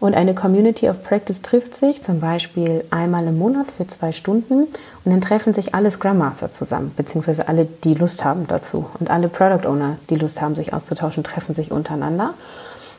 Und 0.00 0.14
eine 0.14 0.34
Community 0.34 0.88
of 0.88 1.02
Practice 1.02 1.42
trifft 1.42 1.74
sich 1.74 2.02
zum 2.02 2.20
Beispiel 2.20 2.84
einmal 2.90 3.26
im 3.26 3.38
Monat 3.38 3.66
für 3.76 3.86
zwei 3.86 4.12
Stunden 4.12 4.64
und 5.04 5.12
dann 5.12 5.20
treffen 5.20 5.54
sich 5.54 5.74
alle 5.74 5.90
Scrum 5.90 6.18
Master 6.18 6.50
zusammen, 6.50 6.92
beziehungsweise 6.96 7.48
alle, 7.48 7.64
die 7.64 7.94
Lust 7.94 8.24
haben 8.24 8.46
dazu. 8.46 8.86
Und 8.98 9.10
alle 9.10 9.28
Product 9.28 9.68
Owner, 9.68 9.96
die 10.10 10.16
Lust 10.16 10.40
haben, 10.40 10.54
sich 10.54 10.72
auszutauschen, 10.72 11.24
treffen 11.24 11.54
sich 11.54 11.70
untereinander 11.70 12.34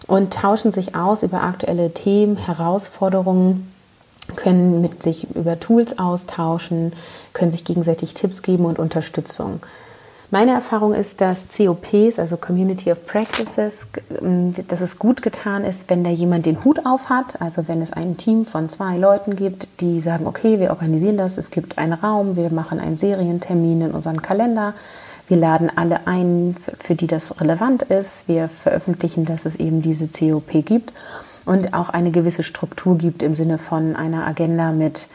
und 0.08 0.34
tauschen 0.34 0.72
sich 0.72 0.96
aus 0.96 1.24
über 1.24 1.44
aktuelle 1.44 1.94
Themen, 1.94 2.38
Herausforderungen, 2.38 3.72
können 4.36 4.82
mit 4.82 5.04
sich 5.04 5.36
über 5.36 5.60
Tools 5.60 6.00
austauschen, 6.00 6.94
können 7.34 7.52
sich 7.52 7.66
gegenseitig 7.66 8.14
Tipps 8.14 8.42
geben 8.42 8.66
und 8.66 8.80
Unterstützung. 8.80 9.62
Meine 10.32 10.52
Erfahrung 10.52 10.94
ist, 10.94 11.22
dass 11.22 11.46
COPs, 11.56 12.18
also 12.18 12.36
Community 12.38 12.92
of 12.92 13.06
Practices, 13.06 13.88
ähm, 14.22 14.54
dass 14.68 14.82
es 14.82 14.98
gut 14.98 15.22
getan 15.22 15.64
ist, 15.64 15.90
wenn 15.90 16.04
da 16.04 16.10
jemand 16.10 16.48
den 16.48 16.64
Hut 16.64 16.86
auf 16.86 17.10
hat. 17.10 17.42
Also 17.42 17.68
wenn 17.68 17.82
es 17.82 17.94
ein 17.94 18.18
Team 18.18 18.46
von 18.46 18.68
zwei 18.68 18.98
Leuten 18.98 19.36
gibt, 19.36 19.82
die 19.82 20.00
sagen, 20.00 20.26
okay, 20.26 20.60
wir 20.60 20.72
organisieren 20.72 21.18
das, 21.18 21.38
es 21.38 21.52
gibt 21.52 21.78
einen 21.78 21.94
Raum, 21.94 22.36
wir 22.36 22.50
machen 22.50 22.80
einen 22.80 22.98
Serientermin 22.98 23.82
in 23.82 23.92
unseren 23.92 24.22
Kalender, 24.22 24.74
wir 25.28 25.38
laden 25.38 25.72
alle 25.76 26.08
ein, 26.08 26.56
für 26.80 26.96
die 26.96 27.08
das 27.08 27.40
relevant 27.40 27.84
ist, 27.84 28.28
wir 28.28 28.50
veröffentlichen, 28.50 29.26
dass 29.26 29.46
es 29.46 29.56
eben 29.56 29.82
diese 29.82 30.08
COP 30.08 30.66
gibt. 30.66 30.94
Und 31.46 31.76
auch 31.76 31.90
eine 31.90 32.10
gewisse 32.10 32.42
Struktur 32.42 32.98
gibt 32.98 33.22
im 33.22 33.36
Sinne 33.36 33.60
von 33.60 33.96
einer 33.96 34.26
Agenda 34.26 34.72
mit 34.72 35.08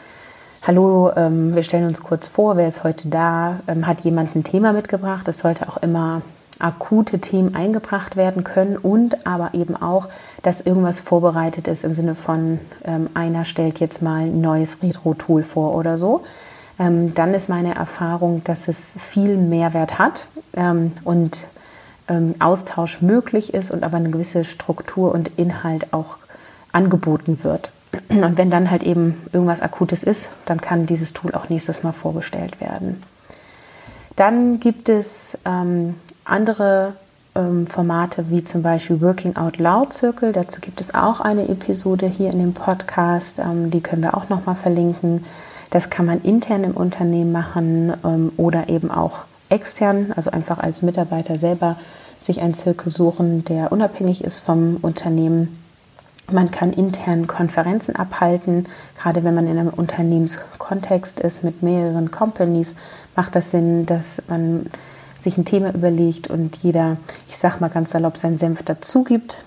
Hallo, 0.63 1.11
ähm, 1.15 1.55
wir 1.55 1.63
stellen 1.63 1.87
uns 1.87 2.03
kurz 2.03 2.27
vor, 2.27 2.55
wer 2.55 2.67
ist 2.67 2.83
heute 2.83 3.07
da? 3.07 3.61
Ähm, 3.67 3.87
hat 3.87 4.01
jemand 4.01 4.35
ein 4.35 4.43
Thema 4.43 4.73
mitgebracht? 4.73 5.27
Es 5.27 5.39
sollte 5.39 5.67
auch 5.67 5.77
immer 5.77 6.21
akute 6.59 7.17
Themen 7.17 7.55
eingebracht 7.55 8.15
werden 8.15 8.43
können 8.43 8.77
und 8.77 9.25
aber 9.25 9.55
eben 9.55 9.75
auch, 9.75 10.07
dass 10.43 10.61
irgendwas 10.61 10.99
vorbereitet 10.99 11.67
ist 11.67 11.83
im 11.83 11.95
Sinne 11.95 12.13
von 12.13 12.59
ähm, 12.85 13.09
einer 13.15 13.45
stellt 13.45 13.79
jetzt 13.79 14.03
mal 14.03 14.25
ein 14.25 14.39
neues 14.39 14.83
Retro-Tool 14.83 15.41
vor 15.41 15.73
oder 15.73 15.97
so. 15.97 16.21
Ähm, 16.77 17.15
dann 17.15 17.33
ist 17.33 17.49
meine 17.49 17.73
Erfahrung, 17.73 18.43
dass 18.43 18.67
es 18.67 18.93
viel 18.99 19.37
Mehrwert 19.37 19.97
hat 19.97 20.27
ähm, 20.53 20.91
und 21.03 21.47
ähm, 22.07 22.35
Austausch 22.37 23.01
möglich 23.01 23.55
ist 23.55 23.71
und 23.71 23.83
aber 23.83 23.97
eine 23.97 24.11
gewisse 24.11 24.43
Struktur 24.43 25.11
und 25.11 25.39
Inhalt 25.39 25.91
auch 25.91 26.17
angeboten 26.71 27.43
wird. 27.43 27.71
Und 28.09 28.37
wenn 28.37 28.49
dann 28.49 28.71
halt 28.71 28.83
eben 28.83 29.21
irgendwas 29.33 29.61
Akutes 29.61 30.03
ist, 30.03 30.29
dann 30.45 30.61
kann 30.61 30.85
dieses 30.85 31.13
Tool 31.13 31.33
auch 31.33 31.49
nächstes 31.49 31.83
Mal 31.83 31.91
vorgestellt 31.91 32.61
werden. 32.61 33.03
Dann 34.15 34.59
gibt 34.59 34.89
es 34.89 35.37
ähm, 35.45 35.95
andere 36.23 36.93
ähm, 37.35 37.67
Formate 37.67 38.29
wie 38.29 38.43
zum 38.43 38.61
Beispiel 38.61 39.01
Working 39.01 39.35
Out 39.35 39.57
Loud 39.57 39.93
Circle. 39.93 40.31
Dazu 40.31 40.61
gibt 40.61 40.81
es 40.81 40.93
auch 40.93 41.21
eine 41.21 41.47
Episode 41.47 42.07
hier 42.07 42.31
in 42.31 42.39
dem 42.39 42.53
Podcast. 42.53 43.39
Ähm, 43.39 43.71
die 43.71 43.81
können 43.81 44.03
wir 44.03 44.15
auch 44.15 44.29
nochmal 44.29 44.55
verlinken. 44.55 45.25
Das 45.69 45.89
kann 45.89 46.05
man 46.05 46.21
intern 46.21 46.63
im 46.63 46.71
Unternehmen 46.71 47.31
machen 47.31 47.93
ähm, 48.03 48.31
oder 48.37 48.69
eben 48.69 48.91
auch 48.91 49.19
extern, 49.49 50.13
also 50.15 50.31
einfach 50.31 50.59
als 50.59 50.81
Mitarbeiter 50.81 51.37
selber 51.37 51.77
sich 52.19 52.41
einen 52.41 52.53
Zirkel 52.53 52.91
suchen, 52.91 53.43
der 53.45 53.71
unabhängig 53.71 54.23
ist 54.23 54.39
vom 54.39 54.77
Unternehmen 54.81 55.60
man 56.33 56.51
kann 56.51 56.73
intern 56.73 57.27
Konferenzen 57.27 57.95
abhalten. 57.95 58.67
Gerade 58.97 59.23
wenn 59.23 59.35
man 59.35 59.47
in 59.47 59.57
einem 59.57 59.69
Unternehmenskontext 59.69 61.19
ist 61.19 61.43
mit 61.43 61.63
mehreren 61.63 62.11
Companies, 62.11 62.75
macht 63.15 63.35
das 63.35 63.51
Sinn, 63.51 63.85
dass 63.85 64.21
man 64.27 64.67
sich 65.17 65.37
ein 65.37 65.45
Thema 65.45 65.73
überlegt 65.73 66.27
und 66.27 66.57
jeder, 66.57 66.97
ich 67.27 67.37
sag 67.37 67.61
mal 67.61 67.69
ganz 67.69 67.91
salopp, 67.91 68.17
seinen 68.17 68.37
Senf 68.37 68.63
dazu 68.63 69.03
gibt. 69.03 69.37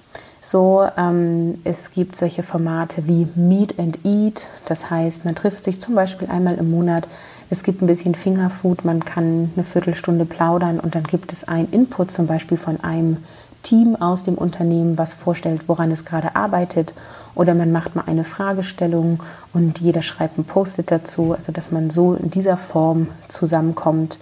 So, 0.41 0.87
ähm, 0.99 1.61
es 1.65 1.91
gibt 1.91 2.17
solche 2.17 2.43
Formate 2.43 3.07
wie 3.09 3.27
Meet 3.35 3.79
and 3.79 3.99
Eat. 4.05 4.47
Das 4.67 4.91
heißt, 4.91 5.25
man 5.25 5.35
trifft 5.35 5.65
sich 5.65 5.81
zum 5.81 5.95
Beispiel 5.95 6.29
einmal 6.29 6.57
im 6.57 6.71
Monat. 6.71 7.09
Es 7.51 7.63
gibt 7.63 7.83
ein 7.83 7.87
bisschen 7.87 8.15
Fingerfood, 8.15 8.85
man 8.85 9.05
kann 9.05 9.53
eine 9.55 9.65
Viertelstunde 9.65 10.25
plaudern 10.25 10.81
und 10.81 10.95
dann 10.95 11.05
gibt 11.05 11.33
es 11.33 11.45
einen 11.45 11.71
Input 11.71 12.11
zum 12.11 12.27
Beispiel 12.27 12.59
von 12.59 12.83
einem 12.83 13.19
Team 13.65 13.97
aus 13.97 14.23
dem 14.23 14.37
Unternehmen, 14.37 14.97
was 14.97 15.13
vorstellt, 15.13 15.63
woran 15.67 15.91
es 15.91 16.05
gerade 16.05 16.37
arbeitet. 16.37 16.95
Oder 17.35 17.55
man 17.55 17.73
macht 17.73 17.97
mal 17.97 18.05
eine 18.07 18.23
Fragestellung 18.23 19.21
und 19.53 19.81
jeder 19.81 20.03
schreibt 20.03 20.39
ein 20.39 20.45
Post-it 20.45 20.93
dazu, 20.93 21.33
also 21.33 21.51
dass 21.51 21.73
man 21.73 21.91
so 21.91 22.15
in 22.15 22.31
dieser 22.31 22.57
Form 22.57 23.09
zusammenkommt. 23.27 24.19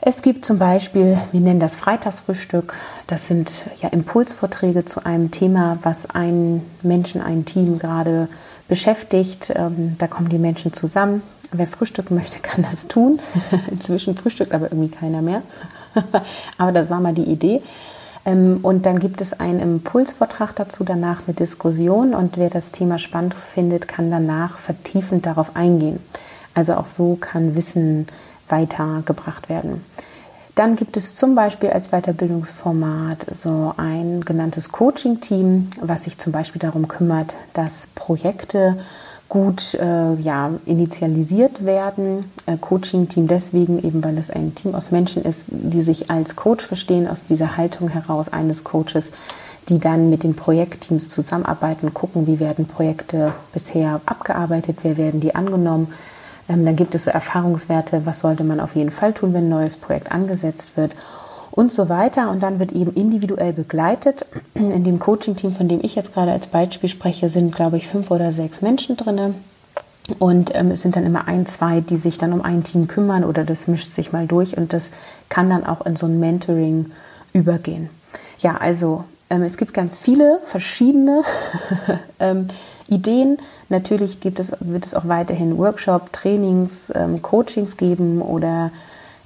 Es 0.00 0.22
gibt 0.22 0.44
zum 0.44 0.58
Beispiel, 0.58 1.18
wir 1.32 1.40
nennen 1.40 1.60
das 1.60 1.76
Freitagsfrühstück, 1.76 2.74
das 3.06 3.26
sind 3.26 3.64
ja 3.80 3.88
Impulsvorträge 3.90 4.84
zu 4.84 5.04
einem 5.04 5.30
Thema, 5.30 5.78
was 5.82 6.10
einen 6.10 6.62
Menschen, 6.82 7.20
ein 7.22 7.44
Team 7.44 7.78
gerade 7.78 8.28
beschäftigt. 8.68 9.52
Ähm, 9.54 9.96
da 9.98 10.06
kommen 10.06 10.28
die 10.28 10.38
Menschen 10.38 10.72
zusammen. 10.72 11.22
Wer 11.52 11.66
frühstücken 11.66 12.16
möchte, 12.16 12.38
kann 12.40 12.66
das 12.68 12.88
tun. 12.88 13.20
Inzwischen 13.70 14.16
frühstückt 14.16 14.52
aber 14.52 14.72
irgendwie 14.72 14.94
keiner 14.94 15.22
mehr. 15.22 15.42
aber 16.58 16.72
das 16.72 16.90
war 16.90 17.00
mal 17.00 17.14
die 17.14 17.24
Idee. 17.24 17.62
Ähm, 18.24 18.60
und 18.62 18.86
dann 18.86 18.98
gibt 18.98 19.20
es 19.20 19.38
einen 19.38 19.60
Impulsvortrag 19.60 20.54
dazu, 20.56 20.84
danach 20.84 21.22
eine 21.26 21.34
Diskussion 21.34 22.14
und 22.14 22.36
wer 22.36 22.50
das 22.50 22.72
Thema 22.72 22.98
spannend 22.98 23.34
findet, 23.34 23.88
kann 23.88 24.10
danach 24.10 24.58
vertiefend 24.58 25.26
darauf 25.26 25.56
eingehen. 25.56 26.00
Also 26.54 26.74
auch 26.74 26.86
so 26.86 27.16
kann 27.16 27.56
Wissen 27.56 28.06
weitergebracht 28.48 29.48
werden. 29.48 29.84
Dann 30.54 30.76
gibt 30.76 30.96
es 30.96 31.16
zum 31.16 31.34
Beispiel 31.34 31.70
als 31.70 31.88
Weiterbildungsformat 31.88 33.26
so 33.32 33.74
ein 33.76 34.20
genanntes 34.24 34.70
Coaching-Team, 34.70 35.70
was 35.80 36.04
sich 36.04 36.18
zum 36.18 36.32
Beispiel 36.32 36.60
darum 36.60 36.86
kümmert, 36.86 37.34
dass 37.54 37.88
Projekte 37.88 38.78
gut 39.34 39.74
äh, 39.74 40.14
ja, 40.14 40.52
initialisiert 40.64 41.64
werden. 41.64 42.30
Äh, 42.46 42.56
Coaching-Team 42.56 43.26
deswegen 43.26 43.82
eben, 43.82 44.04
weil 44.04 44.16
es 44.16 44.30
ein 44.30 44.54
Team 44.54 44.76
aus 44.76 44.92
Menschen 44.92 45.24
ist, 45.24 45.46
die 45.48 45.82
sich 45.82 46.08
als 46.08 46.36
Coach 46.36 46.64
verstehen, 46.64 47.08
aus 47.08 47.24
dieser 47.24 47.56
Haltung 47.56 47.88
heraus 47.88 48.32
eines 48.32 48.62
Coaches, 48.62 49.10
die 49.68 49.80
dann 49.80 50.08
mit 50.08 50.22
den 50.22 50.36
Projektteams 50.36 51.08
zusammenarbeiten, 51.08 51.92
gucken, 51.92 52.28
wie 52.28 52.38
werden 52.38 52.66
Projekte 52.66 53.32
bisher 53.52 54.00
abgearbeitet, 54.06 54.78
wer 54.84 54.96
werden 54.96 55.18
die 55.18 55.34
angenommen. 55.34 55.88
Ähm, 56.48 56.64
dann 56.64 56.76
gibt 56.76 56.94
es 56.94 57.02
so 57.02 57.10
Erfahrungswerte, 57.10 58.02
was 58.06 58.20
sollte 58.20 58.44
man 58.44 58.60
auf 58.60 58.76
jeden 58.76 58.92
Fall 58.92 59.14
tun, 59.14 59.34
wenn 59.34 59.46
ein 59.46 59.48
neues 59.48 59.76
Projekt 59.76 60.12
angesetzt 60.12 60.76
wird 60.76 60.94
und 61.54 61.72
so 61.72 61.88
weiter. 61.88 62.30
Und 62.30 62.42
dann 62.42 62.58
wird 62.58 62.72
eben 62.72 62.92
individuell 62.94 63.52
begleitet. 63.52 64.26
In 64.54 64.84
dem 64.84 64.98
Coaching-Team, 64.98 65.52
von 65.52 65.68
dem 65.68 65.80
ich 65.82 65.94
jetzt 65.94 66.12
gerade 66.12 66.32
als 66.32 66.48
Beispiel 66.48 66.88
spreche, 66.88 67.28
sind, 67.28 67.54
glaube 67.54 67.76
ich, 67.76 67.86
fünf 67.86 68.10
oder 68.10 68.32
sechs 68.32 68.60
Menschen 68.60 68.96
drin. 68.96 69.34
Und 70.18 70.54
ähm, 70.54 70.72
es 70.72 70.82
sind 70.82 70.96
dann 70.96 71.06
immer 71.06 71.28
ein, 71.28 71.46
zwei, 71.46 71.80
die 71.80 71.96
sich 71.96 72.18
dann 72.18 72.32
um 72.32 72.42
ein 72.42 72.64
Team 72.64 72.88
kümmern 72.88 73.24
oder 73.24 73.44
das 73.44 73.68
mischt 73.68 73.92
sich 73.92 74.12
mal 74.12 74.26
durch 74.26 74.58
und 74.58 74.74
das 74.74 74.90
kann 75.30 75.48
dann 75.48 75.64
auch 75.64 75.86
in 75.86 75.96
so 75.96 76.04
ein 76.04 76.20
Mentoring 76.20 76.90
übergehen. 77.32 77.88
Ja, 78.38 78.58
also 78.58 79.04
ähm, 79.30 79.42
es 79.44 79.56
gibt 79.56 79.72
ganz 79.72 79.98
viele 79.98 80.40
verschiedene 80.44 81.22
ähm, 82.20 82.48
Ideen. 82.86 83.38
Natürlich 83.70 84.20
gibt 84.20 84.40
es, 84.40 84.52
wird 84.60 84.84
es 84.84 84.94
auch 84.94 85.08
weiterhin 85.08 85.56
Workshop, 85.56 86.12
Trainings, 86.12 86.92
ähm, 86.94 87.22
Coachings 87.22 87.78
geben 87.78 88.20
oder 88.20 88.72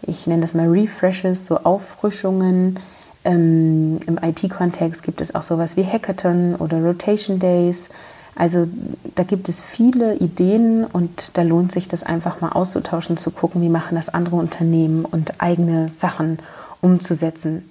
ich 0.03 0.27
nenne 0.27 0.43
das 0.43 0.55
mal 0.55 0.69
Refreshes, 0.69 1.47
so 1.47 1.59
Auffrischungen. 1.59 2.79
Ähm, 3.25 3.99
Im 4.07 4.19
IT-Kontext 4.23 5.03
gibt 5.03 5.21
es 5.21 5.35
auch 5.35 5.43
sowas 5.43 5.77
wie 5.77 5.85
Hackathon 5.85 6.55
oder 6.57 6.79
Rotation 6.79 7.39
Days. 7.39 7.89
Also 8.35 8.69
da 9.17 9.25
gibt 9.25 9.49
es 9.49 9.61
viele 9.61 10.15
Ideen 10.15 10.85
und 10.85 11.33
da 11.35 11.43
lohnt 11.43 11.73
sich 11.73 11.89
das 11.89 12.05
einfach 12.05 12.41
mal 12.41 12.51
auszutauschen, 12.51 13.17
zu 13.17 13.33
gucken, 13.33 13.61
wie 13.63 13.69
machen 13.69 13.97
das 13.97 14.09
andere 14.09 14.37
Unternehmen 14.37 15.05
und 15.05 15.41
eigene 15.41 15.91
Sachen 15.91 16.39
umzusetzen. 16.81 17.69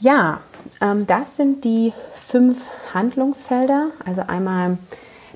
Ja, 0.00 0.40
ähm, 0.80 1.06
das 1.06 1.36
sind 1.36 1.64
die 1.64 1.92
fünf 2.14 2.62
Handlungsfelder. 2.94 3.88
Also 4.04 4.22
einmal 4.22 4.78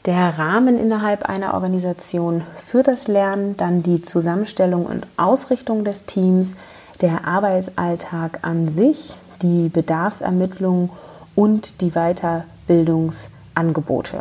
der 0.06 0.38
Rahmen 0.38 0.78
innerhalb 0.78 1.28
einer 1.28 1.54
Organisation 1.54 2.42
für 2.56 2.82
das 2.82 3.08
Lernen, 3.08 3.56
dann 3.56 3.82
die 3.82 4.02
Zusammenstellung 4.02 4.86
und 4.86 5.06
Ausrichtung 5.16 5.84
des 5.84 6.06
Teams, 6.06 6.54
der 7.00 7.26
Arbeitsalltag 7.26 8.40
an 8.42 8.68
sich, 8.68 9.16
die 9.42 9.68
Bedarfsermittlung 9.68 10.90
und 11.34 11.80
die 11.80 11.92
Weiterbildungsangebote. 11.92 14.18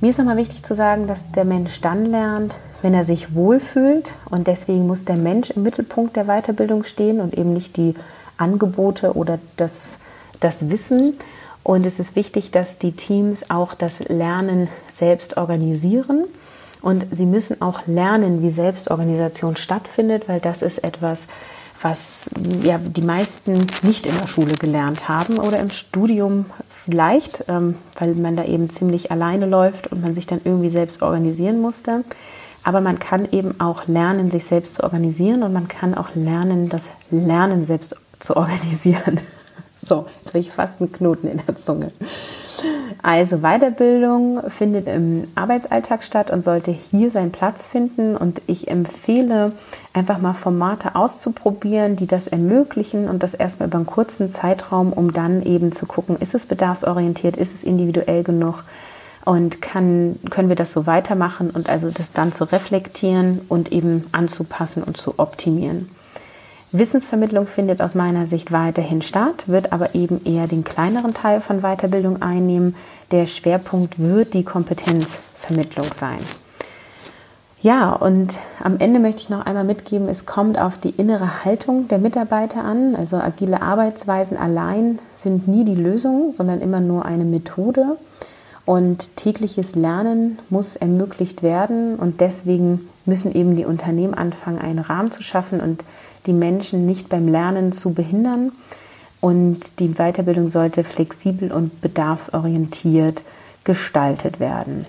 Mir 0.00 0.10
ist 0.10 0.18
nochmal 0.18 0.36
wichtig 0.36 0.62
zu 0.62 0.74
sagen, 0.74 1.06
dass 1.06 1.30
der 1.32 1.44
Mensch 1.44 1.80
dann 1.80 2.06
lernt, 2.06 2.54
wenn 2.82 2.94
er 2.94 3.04
sich 3.04 3.34
wohlfühlt 3.34 4.14
und 4.28 4.46
deswegen 4.46 4.86
muss 4.86 5.04
der 5.04 5.16
Mensch 5.16 5.50
im 5.50 5.62
Mittelpunkt 5.62 6.16
der 6.16 6.26
Weiterbildung 6.26 6.84
stehen 6.84 7.20
und 7.20 7.36
eben 7.36 7.54
nicht 7.54 7.76
die 7.76 7.94
Angebote 8.36 9.16
oder 9.16 9.38
das, 9.56 9.98
das 10.40 10.70
Wissen. 10.70 11.16
Und 11.66 11.84
es 11.84 11.98
ist 11.98 12.14
wichtig, 12.14 12.52
dass 12.52 12.78
die 12.78 12.92
Teams 12.92 13.50
auch 13.50 13.74
das 13.74 13.98
Lernen 13.98 14.68
selbst 14.94 15.36
organisieren. 15.36 16.26
Und 16.80 17.06
sie 17.10 17.26
müssen 17.26 17.60
auch 17.60 17.88
lernen, 17.88 18.40
wie 18.40 18.50
Selbstorganisation 18.50 19.56
stattfindet, 19.56 20.28
weil 20.28 20.38
das 20.38 20.62
ist 20.62 20.84
etwas, 20.84 21.26
was 21.82 22.30
ja, 22.62 22.78
die 22.78 23.02
meisten 23.02 23.66
nicht 23.82 24.06
in 24.06 24.16
der 24.16 24.28
Schule 24.28 24.54
gelernt 24.54 25.08
haben 25.08 25.38
oder 25.40 25.58
im 25.58 25.70
Studium 25.70 26.46
vielleicht, 26.84 27.46
ähm, 27.48 27.74
weil 27.98 28.14
man 28.14 28.36
da 28.36 28.44
eben 28.44 28.70
ziemlich 28.70 29.10
alleine 29.10 29.46
läuft 29.46 29.90
und 29.90 30.02
man 30.02 30.14
sich 30.14 30.28
dann 30.28 30.42
irgendwie 30.44 30.70
selbst 30.70 31.02
organisieren 31.02 31.60
musste. 31.60 32.04
Aber 32.62 32.80
man 32.80 33.00
kann 33.00 33.26
eben 33.32 33.58
auch 33.60 33.88
lernen, 33.88 34.30
sich 34.30 34.44
selbst 34.44 34.76
zu 34.76 34.84
organisieren 34.84 35.42
und 35.42 35.52
man 35.52 35.66
kann 35.66 35.96
auch 35.96 36.14
lernen, 36.14 36.68
das 36.68 36.84
Lernen 37.10 37.64
selbst 37.64 37.96
zu 38.20 38.36
organisieren. 38.36 39.18
So, 39.76 40.06
jetzt 40.20 40.28
habe 40.28 40.38
ich 40.38 40.50
fast 40.50 40.80
einen 40.80 40.90
Knoten 40.90 41.28
in 41.28 41.40
der 41.46 41.56
Zunge. 41.56 41.92
Also 43.02 43.38
Weiterbildung 43.38 44.48
findet 44.48 44.88
im 44.88 45.28
Arbeitsalltag 45.34 46.02
statt 46.02 46.30
und 46.30 46.42
sollte 46.42 46.70
hier 46.70 47.10
seinen 47.10 47.30
Platz 47.30 47.66
finden. 47.66 48.16
Und 48.16 48.40
ich 48.46 48.68
empfehle 48.68 49.52
einfach 49.92 50.18
mal 50.18 50.32
Formate 50.32 50.94
auszuprobieren, 50.96 51.96
die 51.96 52.06
das 52.06 52.26
ermöglichen 52.26 53.08
und 53.08 53.22
das 53.22 53.34
erstmal 53.34 53.68
über 53.68 53.76
einen 53.76 53.86
kurzen 53.86 54.30
Zeitraum, 54.30 54.92
um 54.92 55.12
dann 55.12 55.42
eben 55.42 55.72
zu 55.72 55.86
gucken, 55.86 56.16
ist 56.18 56.34
es 56.34 56.46
bedarfsorientiert, 56.46 57.36
ist 57.36 57.54
es 57.54 57.62
individuell 57.62 58.24
genug 58.24 58.64
und 59.26 59.60
kann, 59.60 60.18
können 60.30 60.48
wir 60.48 60.56
das 60.56 60.72
so 60.72 60.86
weitermachen 60.86 61.50
und 61.50 61.68
also 61.68 61.90
das 61.90 62.12
dann 62.12 62.32
zu 62.32 62.44
reflektieren 62.44 63.40
und 63.48 63.72
eben 63.72 64.04
anzupassen 64.12 64.82
und 64.82 64.96
zu 64.96 65.18
optimieren. 65.18 65.88
Wissensvermittlung 66.78 67.46
findet 67.46 67.80
aus 67.80 67.94
meiner 67.94 68.26
Sicht 68.26 68.52
weiterhin 68.52 69.02
statt, 69.02 69.44
wird 69.46 69.72
aber 69.72 69.94
eben 69.94 70.24
eher 70.24 70.46
den 70.46 70.64
kleineren 70.64 71.14
Teil 71.14 71.40
von 71.40 71.60
Weiterbildung 71.60 72.22
einnehmen. 72.22 72.74
Der 73.10 73.26
Schwerpunkt 73.26 73.98
wird 73.98 74.34
die 74.34 74.44
Kompetenzvermittlung 74.44 75.86
sein. 75.98 76.18
Ja, 77.62 77.92
und 77.92 78.38
am 78.62 78.78
Ende 78.78 79.00
möchte 79.00 79.22
ich 79.22 79.28
noch 79.28 79.44
einmal 79.44 79.64
mitgeben, 79.64 80.08
es 80.08 80.24
kommt 80.24 80.56
auf 80.56 80.78
die 80.78 80.90
innere 80.90 81.44
Haltung 81.44 81.88
der 81.88 81.98
Mitarbeiter 81.98 82.64
an. 82.64 82.94
Also 82.94 83.16
agile 83.16 83.60
Arbeitsweisen 83.60 84.36
allein 84.36 84.98
sind 85.12 85.48
nie 85.48 85.64
die 85.64 85.74
Lösung, 85.74 86.32
sondern 86.32 86.60
immer 86.60 86.80
nur 86.80 87.04
eine 87.04 87.24
Methode. 87.24 87.96
Und 88.66 89.16
tägliches 89.16 89.74
Lernen 89.74 90.38
muss 90.50 90.76
ermöglicht 90.76 91.42
werden 91.42 91.96
und 91.96 92.20
deswegen 92.20 92.88
müssen 93.04 93.34
eben 93.34 93.56
die 93.56 93.64
Unternehmen 93.64 94.14
anfangen, 94.14 94.58
einen 94.58 94.80
Rahmen 94.80 95.12
zu 95.12 95.22
schaffen 95.22 95.60
und 95.60 95.84
die 96.26 96.32
Menschen 96.32 96.86
nicht 96.86 97.08
beim 97.08 97.28
Lernen 97.28 97.72
zu 97.72 97.92
behindern. 97.92 98.52
Und 99.20 99.80
die 99.80 99.94
Weiterbildung 99.94 100.50
sollte 100.50 100.84
flexibel 100.84 101.50
und 101.52 101.80
bedarfsorientiert 101.80 103.22
gestaltet 103.64 104.38
werden. 104.40 104.86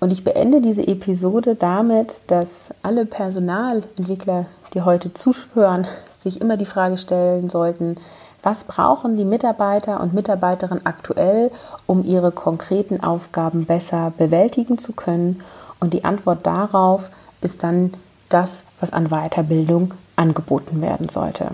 Und 0.00 0.12
ich 0.12 0.22
beende 0.22 0.60
diese 0.60 0.86
Episode 0.86 1.54
damit, 1.54 2.12
dass 2.28 2.70
alle 2.82 3.04
Personalentwickler, 3.04 4.46
die 4.74 4.82
heute 4.82 5.12
zuhören, 5.12 5.86
sich 6.20 6.40
immer 6.40 6.56
die 6.56 6.66
Frage 6.66 6.98
stellen 6.98 7.50
sollten, 7.50 7.96
was 8.42 8.64
brauchen 8.64 9.16
die 9.16 9.24
Mitarbeiter 9.24 10.00
und 10.00 10.14
Mitarbeiterinnen 10.14 10.86
aktuell, 10.86 11.50
um 11.86 12.04
ihre 12.04 12.30
konkreten 12.30 13.02
Aufgaben 13.02 13.64
besser 13.64 14.12
bewältigen 14.16 14.78
zu 14.78 14.92
können? 14.92 15.42
Und 15.80 15.92
die 15.92 16.04
Antwort 16.04 16.46
darauf 16.46 17.10
ist 17.40 17.64
dann 17.64 17.92
das, 18.28 18.62
was 18.80 18.92
an 18.92 19.08
Weiterbildung 19.08 19.94
angeboten 20.16 20.80
werden 20.80 21.08
sollte. 21.08 21.52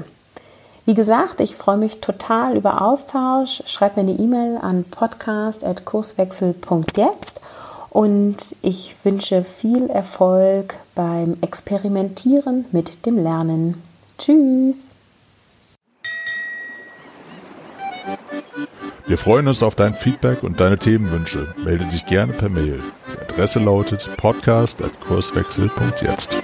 Wie 0.87 0.95
gesagt, 0.95 1.41
ich 1.41 1.57
freue 1.57 1.79
mich 1.79 2.01
total 2.01 2.57
über 2.57 2.83
Austausch. 2.83 3.63
Schreib 3.67 3.97
mir 3.97 4.03
eine 4.03 4.13
E-Mail 4.13 4.59
an 4.61 4.85
podcast.kurswechsel.jetzt 4.85 7.41
und 7.89 8.37
ich 8.61 8.95
wünsche 9.03 9.45
viel 9.45 9.89
Erfolg 9.89 10.75
beim 10.95 11.39
Experimentieren 11.41 12.67
mit 12.73 13.07
dem 13.07 13.17
Lernen. 13.17 13.83
Tschüss! 14.19 14.91
Wir 19.07 19.19
freuen 19.19 19.49
uns 19.49 19.63
auf 19.63 19.75
dein 19.75 19.93
Feedback 19.95 20.43
und 20.43 20.61
deine 20.61 20.79
Themenwünsche. 20.79 21.55
Melde 21.63 21.85
dich 21.87 22.07
gerne 22.07 22.33
per 22.33 22.49
Mail. 22.49 22.83
Die 23.13 23.19
Adresse 23.21 23.61
lautet 23.61 24.09
podcast.kurswechsel.jetzt. 24.17 26.39